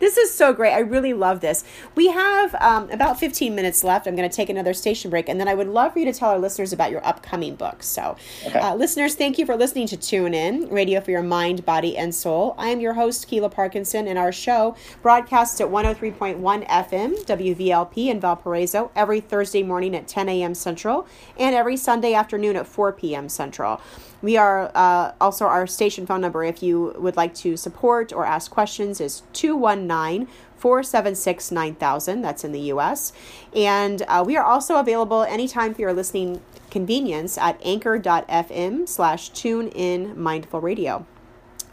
[0.00, 0.72] This is so great.
[0.72, 1.62] I really love this.
[1.94, 4.06] We have um, about 15 minutes left.
[4.08, 6.12] I'm going to take another station break, and then I would love for you to
[6.18, 7.86] tell our listeners about your upcoming books.
[7.86, 8.16] So,
[8.46, 8.58] Okay.
[8.58, 12.14] uh, listeners, thank you for listening to Tune In, Radio for Your Mind, Body, and
[12.14, 12.54] Soul.
[12.58, 18.20] I am your host, Keela Parkinson, and our show broadcasts at 103.1 FM, WVLP in
[18.20, 20.54] Valparaiso, every Thursday morning at 10 a.m.
[20.54, 21.06] Central,
[21.38, 23.28] and every Sunday afternoon at 4 p.m.
[23.28, 23.80] Central.
[24.22, 27.69] We are uh, also our station phone number if you would like to support
[28.12, 32.20] or ask questions is 219 476 9000.
[32.20, 33.12] That's in the US.
[33.54, 39.68] And uh, we are also available anytime for your listening convenience at anchor.fm slash tune
[39.68, 41.06] in mindful radio.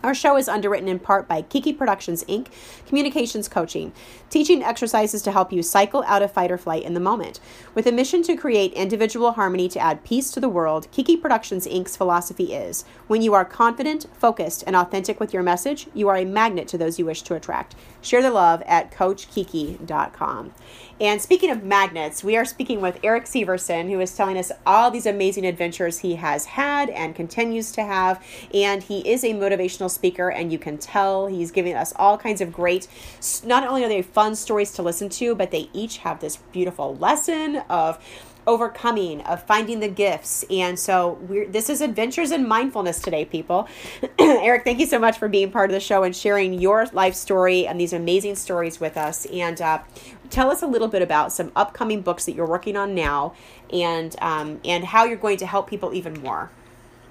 [0.04, 2.48] Our show is underwritten in part by Kiki Productions Inc.,
[2.86, 3.92] communications coaching,
[4.30, 7.40] teaching exercises to help you cycle out of fight or flight in the moment.
[7.74, 11.68] With a mission to create individual harmony to add peace to the world, Kiki Productions
[11.68, 16.18] Inc.'s philosophy is when you are confident, focused, and authentic with your message, you are
[16.18, 17.76] a magnet to those you wish to attract.
[18.02, 20.54] Share the love at CoachKiki.com.
[21.00, 24.90] And speaking of magnets, we are speaking with Erik Seversen, who is telling us all
[24.90, 28.24] these amazing adventures he has had and continues to have.
[28.52, 32.42] And he is a motivational speaker, and you can tell he's giving us all kinds
[32.42, 32.88] of great,
[33.46, 36.96] not only are they fun stories to listen to, but they each have this beautiful
[36.96, 38.00] lesson of
[38.48, 40.44] overcoming of finding the gifts.
[40.50, 43.68] And so we're this is adventures in mindfulness today people.
[44.20, 47.14] Erik thank you so much for being part of the show and sharing your life
[47.14, 49.26] story and these amazing stories with us.
[49.26, 49.80] And uh,
[50.30, 53.34] tell us a little bit about some upcoming books that you're working on now
[53.72, 56.52] and um, and how you're going to help people even more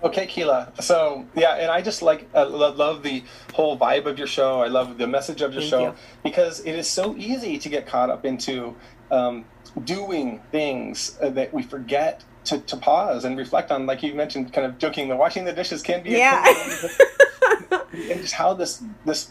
[0.03, 0.73] Okay, Keela.
[0.81, 4.61] So yeah, and I just like uh, love the whole vibe of your show.
[4.61, 5.95] I love the message of your Thank show you.
[6.23, 8.77] because it is so easy to get caught up into
[9.11, 9.47] um,
[9.85, 13.87] doing things uh, that we forget to, to pause and reflect on.
[13.87, 16.45] Like you mentioned, kind of joking, the washing the dishes can be a Yeah.
[17.93, 19.31] and just how this this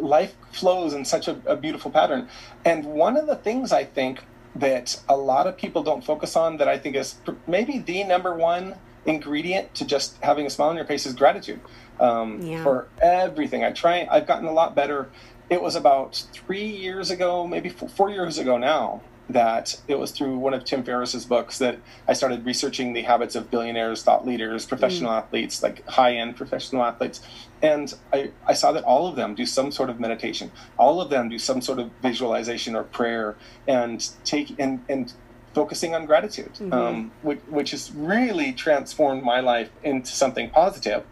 [0.00, 2.28] life flows in such a, a beautiful pattern.
[2.64, 6.56] And one of the things I think that a lot of people don't focus on
[6.56, 7.16] that I think is
[7.46, 8.74] maybe the number one
[9.06, 11.60] ingredient to just having a smile on your face is gratitude
[12.00, 12.62] um, Yeah.
[12.62, 13.64] for everything.
[13.64, 14.06] I try.
[14.10, 15.08] I've gotten a lot better.
[15.48, 19.02] It was about three years ago, maybe four, four years ago now,
[19.32, 21.78] that it was through one of Tim Ferriss's books that
[22.08, 26.84] I started researching the habits of billionaires, thought leaders, professional athletes, like high end professional
[26.84, 27.20] athletes.
[27.62, 30.50] And I, I saw that all of them do some sort of meditation.
[30.78, 35.12] All of them do some sort of visualization or prayer and take and, and
[35.54, 41.04] focusing on gratitude, um, which, which has really transformed my life into something positive.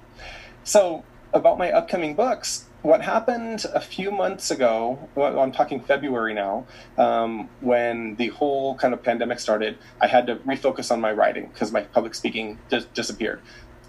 [0.64, 6.32] So, about my upcoming books, what happened a few months ago, well, I'm talking February
[6.32, 6.66] now,
[6.96, 11.48] um, when the whole kind of pandemic started, I had to refocus on my writing
[11.52, 13.40] because my public speaking just disappeared.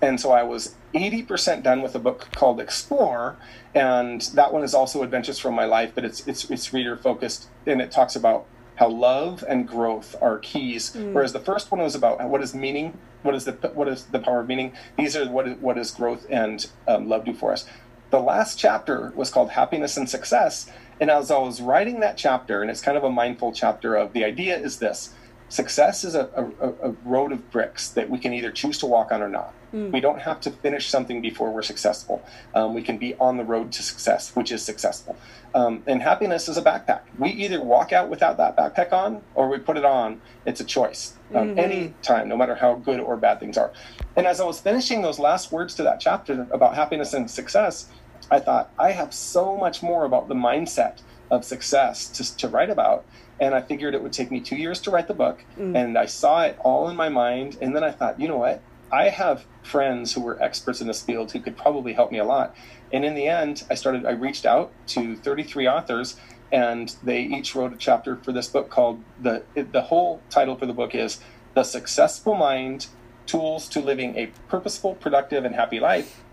[0.02, 3.38] And so I was 80% done with a book called Explore,
[3.76, 7.50] and that one is also adventures from my life, but it's it's it's reader focused,
[7.68, 8.46] and it talks about
[8.78, 10.96] how love and growth are keys.
[10.96, 14.20] Whereas the first one was about what is meaning, what is the what is the
[14.20, 14.72] power of meaning.
[14.98, 17.66] These are what is, what is growth and um, love do for us.
[18.10, 22.62] The last chapter was called happiness and success, and as I was writing that chapter,
[22.62, 25.14] and it's kind of a mindful chapter of the idea is this:
[25.48, 26.28] success is a,
[26.60, 29.54] a, a road of bricks that we can either choose to walk on or not.
[29.72, 32.26] We don't have to finish something before we're successful.
[32.56, 35.16] Um, we can be on the road to success, which is successful.
[35.54, 37.02] Um, and happiness is a backpack.
[37.20, 40.22] We either walk out without that backpack on or we put it on.
[40.48, 41.14] It's a choice.
[41.36, 43.72] Um, Any time, no matter how good or bad things are.
[44.16, 47.90] And as I was finishing those last words to that chapter about happiness and success,
[48.32, 51.02] I thought, I have so much more about the mindset
[51.32, 53.06] of success to, to write about.
[53.40, 55.44] And I figured it would take me two years to write the book.
[55.58, 55.76] Mm.
[55.76, 57.58] And I saw it all in my mind.
[57.62, 58.62] And then I thought, you know what?
[58.92, 62.26] I have friends who were experts in this field who could probably help me a
[62.26, 62.56] lot.
[62.92, 66.16] And in the end, I started, I reached out to 33 authors
[66.52, 70.66] and they each wrote a chapter for this book called the, the whole title for
[70.66, 71.20] the book is
[71.54, 72.88] The Successful Mind
[73.28, 76.24] Tools to Living a Purposeful, Productive, and Happy Life.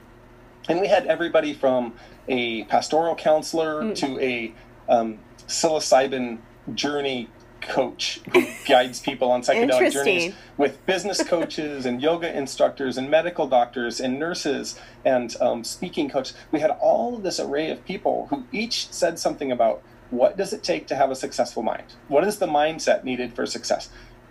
[0.68, 1.94] And we had everybody from
[2.28, 4.52] a pastoral counselor to a
[4.88, 6.38] um, psilocybin
[6.74, 7.28] journey
[7.60, 13.46] coach who guides people on psychedelic journeys with business coaches and yoga instructors and medical
[13.46, 16.36] doctors and nurses and um, speaking coaches.
[16.50, 20.52] We had all of this array of people who each said something about what does
[20.52, 21.84] it take to have a successful mind?
[22.08, 23.88] What is the mindset needed for success?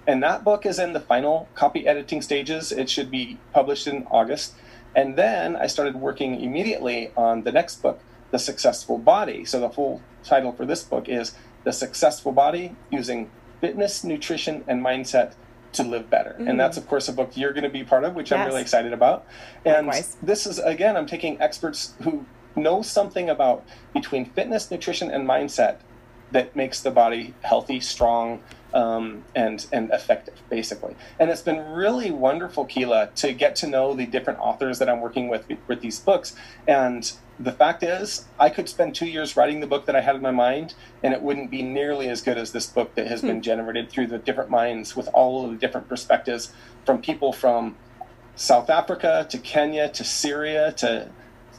[0.07, 2.71] And that book is in the final copy editing stages.
[2.71, 4.53] It should be published in August.
[4.95, 7.99] And then I started working immediately on the next book,
[8.31, 9.45] The Successful Body.
[9.45, 13.29] So the full title for this book is The Successful Body Using
[13.59, 15.33] Fitness, Nutrition, and Mindset
[15.73, 16.35] to Live Better.
[16.39, 16.57] And mm.
[16.57, 18.93] that's, of course, a book you're going to be part of, which I'm really excited
[18.93, 19.25] about.
[19.65, 20.17] And Likewise.
[20.23, 22.25] this is, again, I'm taking experts who
[22.55, 25.77] know something about between fitness, nutrition, and mindset
[26.31, 28.41] that makes the body healthy, strong,
[28.73, 30.95] um, and and effective, basically.
[31.19, 35.01] And it's been really wonderful, Keela, to get to know the different authors that I'm
[35.01, 36.35] working with with these books.
[36.67, 40.15] And the fact is, I could spend two years writing the book that I had
[40.15, 40.73] in my mind,
[41.03, 44.07] and it wouldn't be nearly as good as this book that has been generated through
[44.07, 46.53] the different minds with all of the different perspectives
[46.85, 47.75] from people from
[48.35, 51.09] South Africa to Kenya to Syria to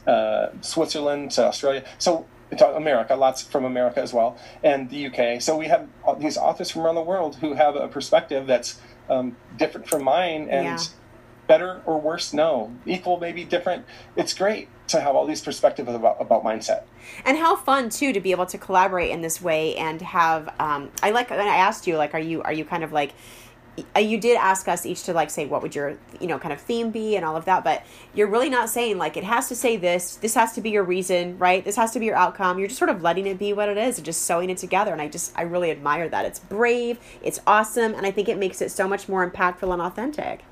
[0.07, 1.83] uh, Switzerland to Australia.
[1.97, 5.41] So America, lots from America as well, and the UK.
[5.41, 5.87] So we have
[6.19, 8.79] these authors from around the world who have a perspective that's
[9.09, 10.77] um, different from mine, and Yeah.
[11.47, 13.85] better or worse, no, equal, maybe different.
[14.15, 16.83] It's great to have all these perspectives about about mindset.
[17.25, 20.89] and how fun too to be able to collaborate in this way and have um
[21.01, 23.13] i like i asked you like are you are you kind of like
[23.99, 26.59] you did ask us each to like say what would your you know kind of
[26.59, 29.55] theme be and all of that but you're really not saying like it has to
[29.55, 32.57] say this this has to be your reason right this has to be your outcome
[32.57, 34.91] you're just sort of letting it be what it is and just sewing it together
[34.91, 38.37] and i just i really admire that it's brave it's awesome and i think it
[38.37, 40.43] makes it so much more impactful and authentic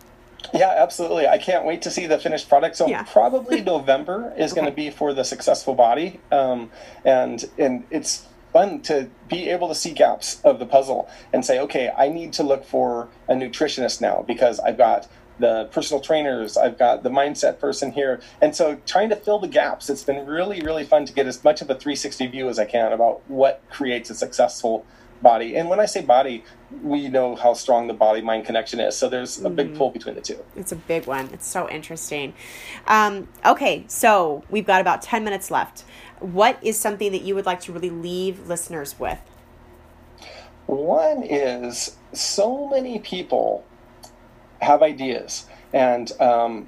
[0.54, 1.28] Yeah, absolutely.
[1.28, 2.76] I can't wait to see the finished product.
[2.76, 3.02] So Yeah.
[3.02, 6.70] probably November is going to be for the successful body, um,
[7.04, 11.60] and and it's fun to be able to see gaps of the puzzle and say,
[11.60, 16.56] okay, I need to look for a nutritionist now because I've got the personal trainers,
[16.56, 19.90] I've got the mindset person here, and so trying to fill the gaps.
[19.90, 22.64] It's been really really fun to get as much of a 360 view as I
[22.64, 24.86] can about what creates a successful
[25.22, 25.56] body.
[25.58, 26.44] And when I say body,
[26.82, 28.96] we know how strong the body mind connection is.
[28.96, 30.44] So there's a big pull between the two.
[30.56, 31.30] It's a big one.
[31.34, 32.34] It's so interesting.
[32.88, 35.84] Um, okay, so we've got about 10 minutes left.
[36.26, 39.20] What is something that you would like to really leave listeners with?
[40.66, 43.64] One is so many people
[44.60, 46.68] have ideas, and um,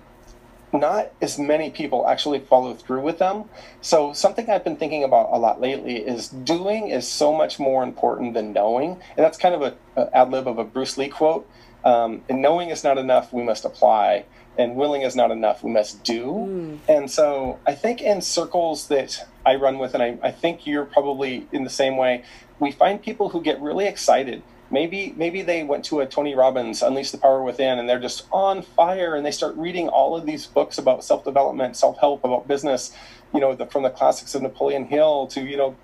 [0.72, 3.46] not as many people actually follow through with them.
[3.82, 7.82] So, something I've been thinking about a lot lately is doing is so much more
[7.82, 8.92] important than knowing.
[8.92, 11.50] And that's kind of a, a ad lib of a Bruce Lee quote.
[11.84, 14.26] Um, and knowing is not enough, we must apply.
[14.58, 16.26] And willing is not enough, we must do.
[16.26, 16.80] Mm.
[16.88, 20.86] And so, I think in circles that I run with, and I, I think you're
[20.86, 22.24] probably in the same way,
[22.60, 26.82] we find people who get really excited maybe maybe they went to a Tony Robbins
[26.82, 30.26] Unleash the Power Within and they're just on fire and they start reading all of
[30.26, 32.92] these books about self-development, self-help, about business,
[33.34, 35.76] you know, the, from the classics of Napoleon Hill to, you know,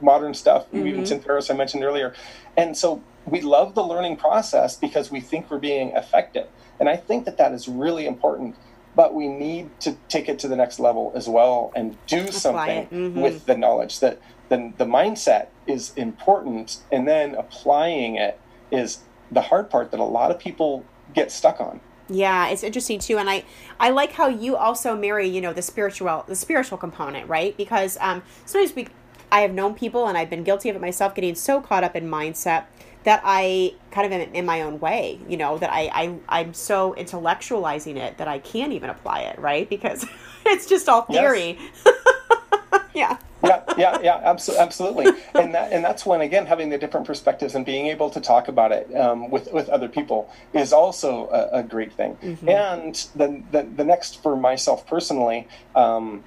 [0.00, 0.86] modern stuff, mm-hmm.
[0.86, 2.14] even Tim Ferriss I mentioned earlier.
[2.56, 6.48] And so we love the learning process because we think we're being effective.
[6.80, 8.56] And I think that that is really important.
[8.96, 12.30] But we need to take it to the next level as well and do Apply
[12.30, 13.20] something mm-hmm.
[13.20, 14.18] with the knowledge that
[14.48, 18.40] the, the mindset is important and then applying it
[18.70, 20.84] is the hard part that a lot of people
[21.14, 21.80] get stuck on.
[22.08, 23.44] Yeah it's interesting too and i
[23.80, 27.56] i like how you also marry you know the spiritual the spiritual component right?
[27.56, 28.86] Because um sometimes we
[29.32, 31.96] i have known people and i've been guilty of it myself getting so caught up
[31.96, 32.66] in mindset
[33.06, 36.52] that i kind of am in my own way you know that i, I i'm
[36.52, 40.04] so intellectualizing it that i can't even apply it right because
[40.46, 42.82] it's just all theory yes.
[42.94, 45.06] yeah yeah, yeah, yeah, absolutely, absolutely.
[45.34, 48.48] And that, and that's when again having the different perspectives and being able to talk
[48.48, 52.16] about it um, with with other people is also a, a great thing.
[52.16, 52.48] Mm-hmm.
[52.48, 55.46] And the, the, the next for myself personally,
[55.76, 56.24] um,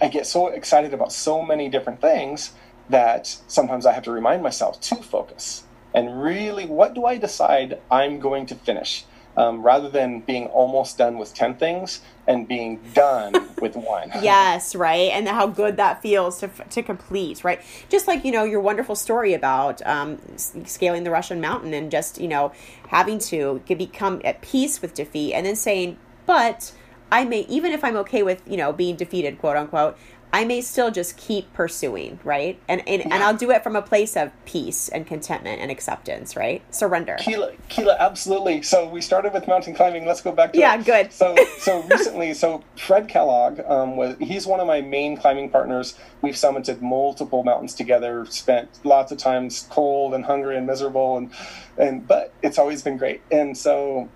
[0.00, 2.52] I get so excited about so many different things
[2.88, 5.64] that sometimes I have to remind myself to focus
[5.94, 9.04] and really, what do I decide I'm going to finish?
[9.36, 14.10] um, rather than being almost done with 10 things and being done with one.
[14.20, 15.10] Yes, right.
[15.12, 17.60] And how good that feels to, to complete, right?
[17.88, 22.20] Just like, you know, your wonderful story about um, scaling the Russian mountain and just,
[22.20, 22.52] you know,
[22.88, 26.72] having to become at peace with defeat and then saying, but
[27.12, 29.96] I may, even if I'm okay with, you know, being defeated, quote unquote,
[30.32, 32.60] I may still just keep pursuing, right?
[32.68, 33.14] And and, yeah.
[33.14, 36.62] and I'll do it from a place of peace and contentment and acceptance, right?
[36.72, 37.16] Surrender.
[37.18, 38.62] Keela, Keela, absolutely.
[38.62, 40.06] So we started with mountain climbing.
[40.06, 40.84] Let's go back to yeah, it.
[40.84, 41.12] good.
[41.12, 45.98] So so recently, so Fred Kellogg um, was he's one of my main climbing partners.
[46.22, 48.24] We've summited multiple mountains together.
[48.26, 51.32] Spent lots of times cold and hungry and miserable, and
[51.76, 53.22] and but it's always been great.
[53.32, 54.08] And so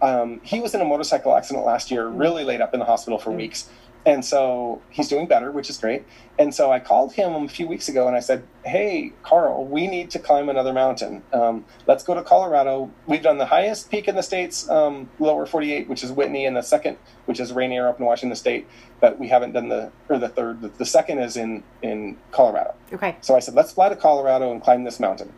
[0.00, 3.18] um, he was in a motorcycle accident last year, really laid up in the hospital
[3.18, 3.36] for mm.
[3.36, 3.68] weeks
[4.06, 6.04] and so he's doing better, which is great.
[6.38, 9.86] And so I called him a few weeks ago and I said, Hey, Carl, we
[9.86, 11.22] need to climb another mountain.
[11.32, 12.90] Um, let's go to Colorado.
[13.06, 16.56] We've done the highest peak in the States, um, lower 48, which is Whitney, and
[16.56, 16.96] the second,
[17.26, 18.66] which is Rainier up in Washington State.
[19.00, 22.74] But we haven't done the, or the third, the, the second is in, in Colorado.
[22.92, 23.16] Okay.
[23.20, 25.32] So I said, Let's fly to Colorado and climb this mountain.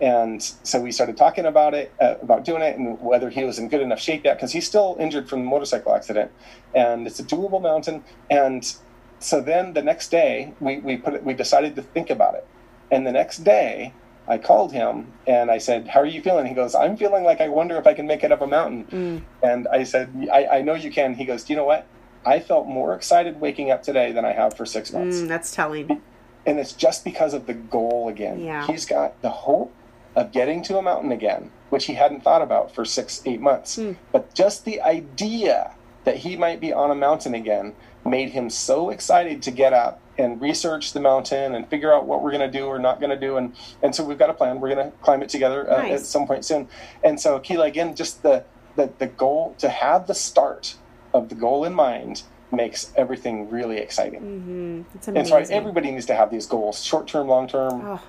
[0.00, 3.58] And so we started talking about it, uh, about doing it, and whether he was
[3.58, 6.30] in good enough shape yet, because he's still injured from the motorcycle accident.
[6.74, 8.04] And it's a doable mountain.
[8.30, 8.76] And
[9.20, 12.46] so then the next day, we, we put it, we decided to think about it.
[12.90, 13.92] And the next day,
[14.28, 17.40] I called him and I said, "How are you feeling?" He goes, "I'm feeling like
[17.40, 19.48] I wonder if I can make it up a mountain." Mm.
[19.48, 21.86] And I said, I, "I know you can." He goes, "Do you know what?
[22.24, 25.54] I felt more excited waking up today than I have for six months." Mm, that's
[25.54, 26.02] telling.
[26.44, 28.40] And it's just because of the goal again.
[28.40, 28.66] Yeah.
[28.66, 29.72] He's got the hope
[30.16, 33.76] of getting to a mountain again, which he hadn't thought about for six, eight months.
[33.76, 33.96] Mm.
[34.10, 38.90] But just the idea that he might be on a mountain again made him so
[38.90, 42.58] excited to get up and research the mountain and figure out what we're going to
[42.58, 43.36] do or not going to do.
[43.36, 44.60] And, and so we've got a plan.
[44.60, 46.00] We're going to climb it together uh, nice.
[46.00, 46.68] at some point soon.
[47.04, 48.44] And so, Keela, again, just the,
[48.76, 50.76] the, the goal to have the start
[51.12, 54.20] of the goal in mind makes everything really exciting.
[54.20, 55.16] Mm-hmm.
[55.16, 57.82] And so everybody needs to have these goals, short term, long term.
[57.84, 58.02] Oh,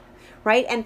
[0.43, 0.66] right.
[0.70, 0.86] And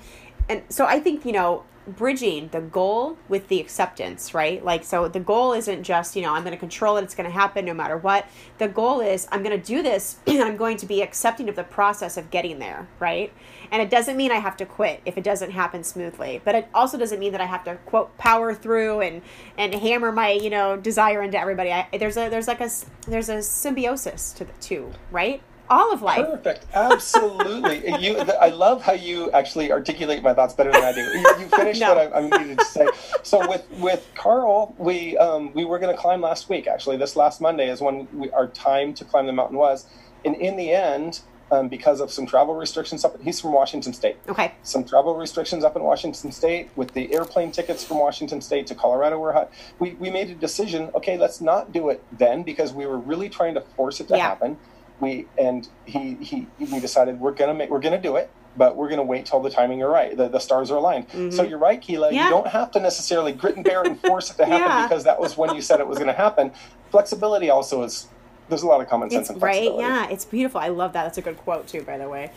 [0.52, 4.64] and so I think you know bridging the goal with the acceptance, right?
[4.64, 7.30] Like, so the goal isn't just, you know, I'm going to control it, it's going
[7.30, 8.28] to happen no matter what.
[8.60, 11.56] The goal is, I'm going to do this and I'm going to be accepting of
[11.56, 13.34] the process of getting there, right?
[13.72, 16.68] And it doesn't mean I have to quit if it doesn't happen smoothly, but it
[16.74, 19.22] also doesn't mean that I have to quote power through and
[19.58, 21.72] and hammer my you know desire into everybody.
[21.72, 22.70] I, there's a there's like a
[23.08, 25.42] there's a symbiosis to the two, right?
[25.72, 26.26] All of life.
[26.26, 26.66] Perfect.
[26.74, 27.84] Absolutely.
[28.00, 31.02] you, I love how you actually articulate my thoughts better than I do.
[31.02, 31.96] You, you finished no.
[31.96, 32.88] what I, I, needed to say.
[33.24, 36.68] So with with Carl, we um, we were going to climb last week.
[36.68, 39.86] Actually, this last Monday is when we, our time to climb the mountain was,
[40.26, 43.22] and in the end, um, because of some travel restrictions up.
[43.22, 44.18] He's from Washington State.
[44.30, 44.54] Okay.
[44.64, 48.76] Some travel restrictions up in Washington State with the airplane tickets from Washington State to
[48.76, 49.52] Colorado were hot.
[49.80, 50.90] We we made a decision.
[50.96, 54.18] Okay, let's not do it then because we were really trying to force it to
[54.18, 54.30] Yeah.
[54.30, 54.58] happen.
[55.02, 58.30] We and he he we decided we're gonna make we're gonna do it.
[58.58, 60.16] But we're going to wait till the timing are right.
[60.18, 61.06] The, the stars are aligned.
[61.34, 62.08] So you're right, Keela.
[62.08, 62.16] Mm-hmm.
[62.18, 62.26] Yeah.
[62.26, 64.86] You don't have to necessarily grit and bear and force it to happen Yeah.
[64.90, 66.52] because that was when you said it was going to happen.
[66.90, 68.10] Flexibility also is.
[68.52, 69.72] There's a lot of common sense It's right.
[69.78, 70.60] Yeah, it's beautiful.
[70.60, 71.04] I love that.
[71.04, 72.34] That's a good quote too, by the way.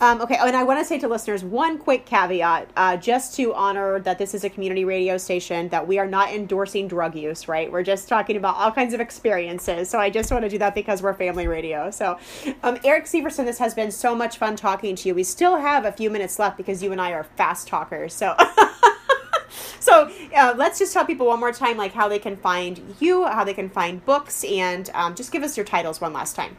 [0.00, 3.34] Um, okay, oh, and I want to say to listeners one quick caveat, uh, just
[3.38, 7.16] to honor that this is a community radio station, that we are not endorsing drug
[7.16, 7.48] use.
[7.48, 7.70] Right?
[7.70, 9.90] We're just talking about all kinds of experiences.
[9.90, 11.90] So I just want to do that because we're family radio.
[11.90, 12.16] So,
[12.62, 15.16] um, Erik Seversen, this has been so much fun talking to you.
[15.16, 18.14] We still have a few minutes left because you and I are fast talkers.
[18.14, 18.36] So.
[19.80, 23.24] So uh, let's just tell people one more time, like how they can find you,
[23.26, 26.56] how they can find books, and um, just give us your titles one last time.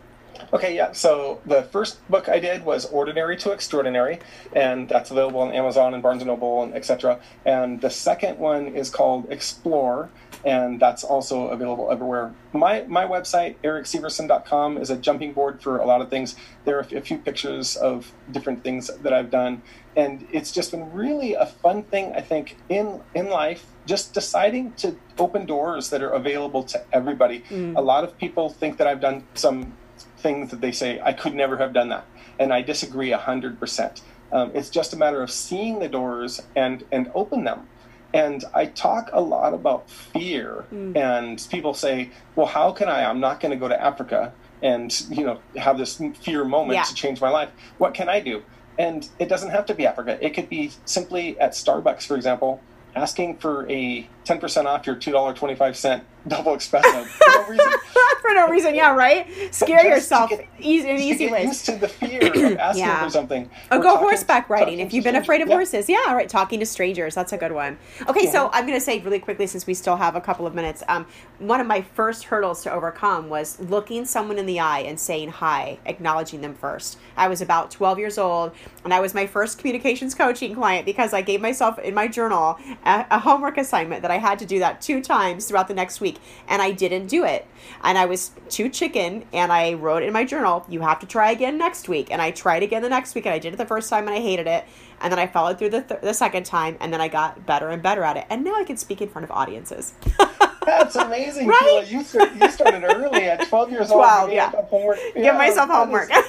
[0.54, 0.92] Okay, yeah.
[0.92, 4.20] So the first book I did was Ordinary to Extraordinary,
[4.54, 7.20] and that's available on Amazon and Barnes and Noble and etc.
[7.46, 10.10] And the second one is called Explore,
[10.48, 12.34] and that's also available everywhere.
[12.54, 16.38] My my website erikseversen.com is a jumping board for a lot of things.
[16.64, 19.62] There are a few pictures of different things that I've done,
[19.98, 23.66] and it's just been really a fun thing I think in in life.
[23.86, 27.44] Just deciding to open doors that are available to everybody.
[27.76, 29.74] A lot of people think that I've done some
[30.20, 32.06] things that they say I could never have done that,
[32.40, 34.02] and I disagree hundred percent.
[34.32, 37.68] Um, it's just a matter of seeing the doors and and open them.
[38.14, 40.96] And I talk a lot about fear, mm.
[40.96, 43.04] and people say, "Well, how can I?
[43.10, 44.32] I'm not going to go to Africa
[44.64, 46.84] and you know have this fear moment Yeah.
[46.84, 47.50] to change my life.
[47.78, 48.44] What can I do?"
[48.80, 50.18] And it doesn't have to be Africa.
[50.22, 52.62] It could be simply at Starbucks, for example,
[52.96, 56.02] asking for a 10% off your $2.25
[56.36, 57.72] double espresso for no reason.
[58.22, 59.26] For no reason, yeah, right?
[59.56, 61.46] Scare yourself get- easy in easy ways.
[61.48, 63.04] used to the fear of asking Yeah.
[63.06, 63.50] for something.
[63.72, 65.72] Oh, We're go talking- horseback riding if you've been afraid of strangers.
[65.72, 65.90] horses.
[65.90, 66.28] Yeah, all right.
[66.28, 67.16] Talking to strangers.
[67.16, 67.78] That's a good one.
[68.10, 70.54] Okay, so I'm going to say really quickly, since we still have a couple of
[70.54, 71.06] minutes, um,
[71.40, 75.30] one of my first hurdles to overcome was looking someone in the eye and saying
[75.30, 76.98] hi, acknowledging them first.
[77.16, 78.52] I was about 12 years old,
[78.84, 82.58] and I was my first communications coaching client because I gave myself in my journal
[82.86, 86.02] a, a homework assignment that I had to do that two times throughout the next
[86.02, 86.17] week,
[86.48, 87.46] and I didn't do it.
[87.84, 91.32] And I was too chicken, and I wrote in my journal, "You have to try
[91.32, 93.66] again next week." And I tried again the next week, and I did it the
[93.66, 94.66] first time, and I hated it.
[95.00, 97.70] And then I followed through the, th- the second time, and then I got better
[97.70, 98.26] and better at it.
[98.32, 99.94] And now I can speak in front of audiences.
[100.66, 101.86] That's amazing, Right?
[101.88, 104.00] You, start, you started early at 12 years old.
[104.02, 104.50] 12, You yeah.
[104.52, 104.98] homework.
[105.14, 106.10] Give Yeah, myself homework.
[106.12, 106.26] is-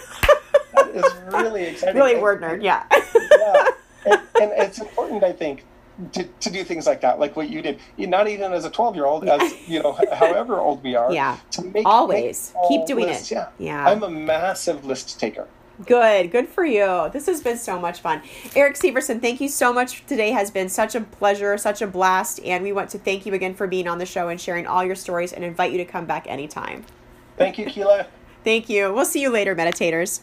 [0.74, 1.96] that is really exciting.
[1.96, 2.84] really word nerd, yeah.
[2.92, 3.64] yeah.
[4.06, 5.64] And, and it's important, I think,
[6.12, 7.78] to, to do things like that, like what you did.
[7.96, 11.12] Not even as a 12 year old, as you know, however old we are.
[11.12, 11.38] Yeah.
[11.52, 12.52] To make Always.
[12.54, 13.30] make Keep doing lists.
[13.30, 13.34] it.
[13.34, 13.48] Yeah.
[13.58, 13.86] Yeah.
[13.88, 15.46] I'm a massive list taker.
[15.86, 17.08] Good, good for you.
[17.12, 18.22] This has been so much fun.
[18.56, 20.04] Erik Seversen, thank you so much.
[20.06, 23.32] Today has been such a pleasure, such a blast, and we want to thank you
[23.32, 25.84] again for being on the show and sharing all your stories and invite you to
[25.84, 26.84] come back anytime.
[27.36, 28.06] Thank you, Keela.
[28.44, 28.92] Thank you.
[28.92, 30.20] We'll see you later, meditators.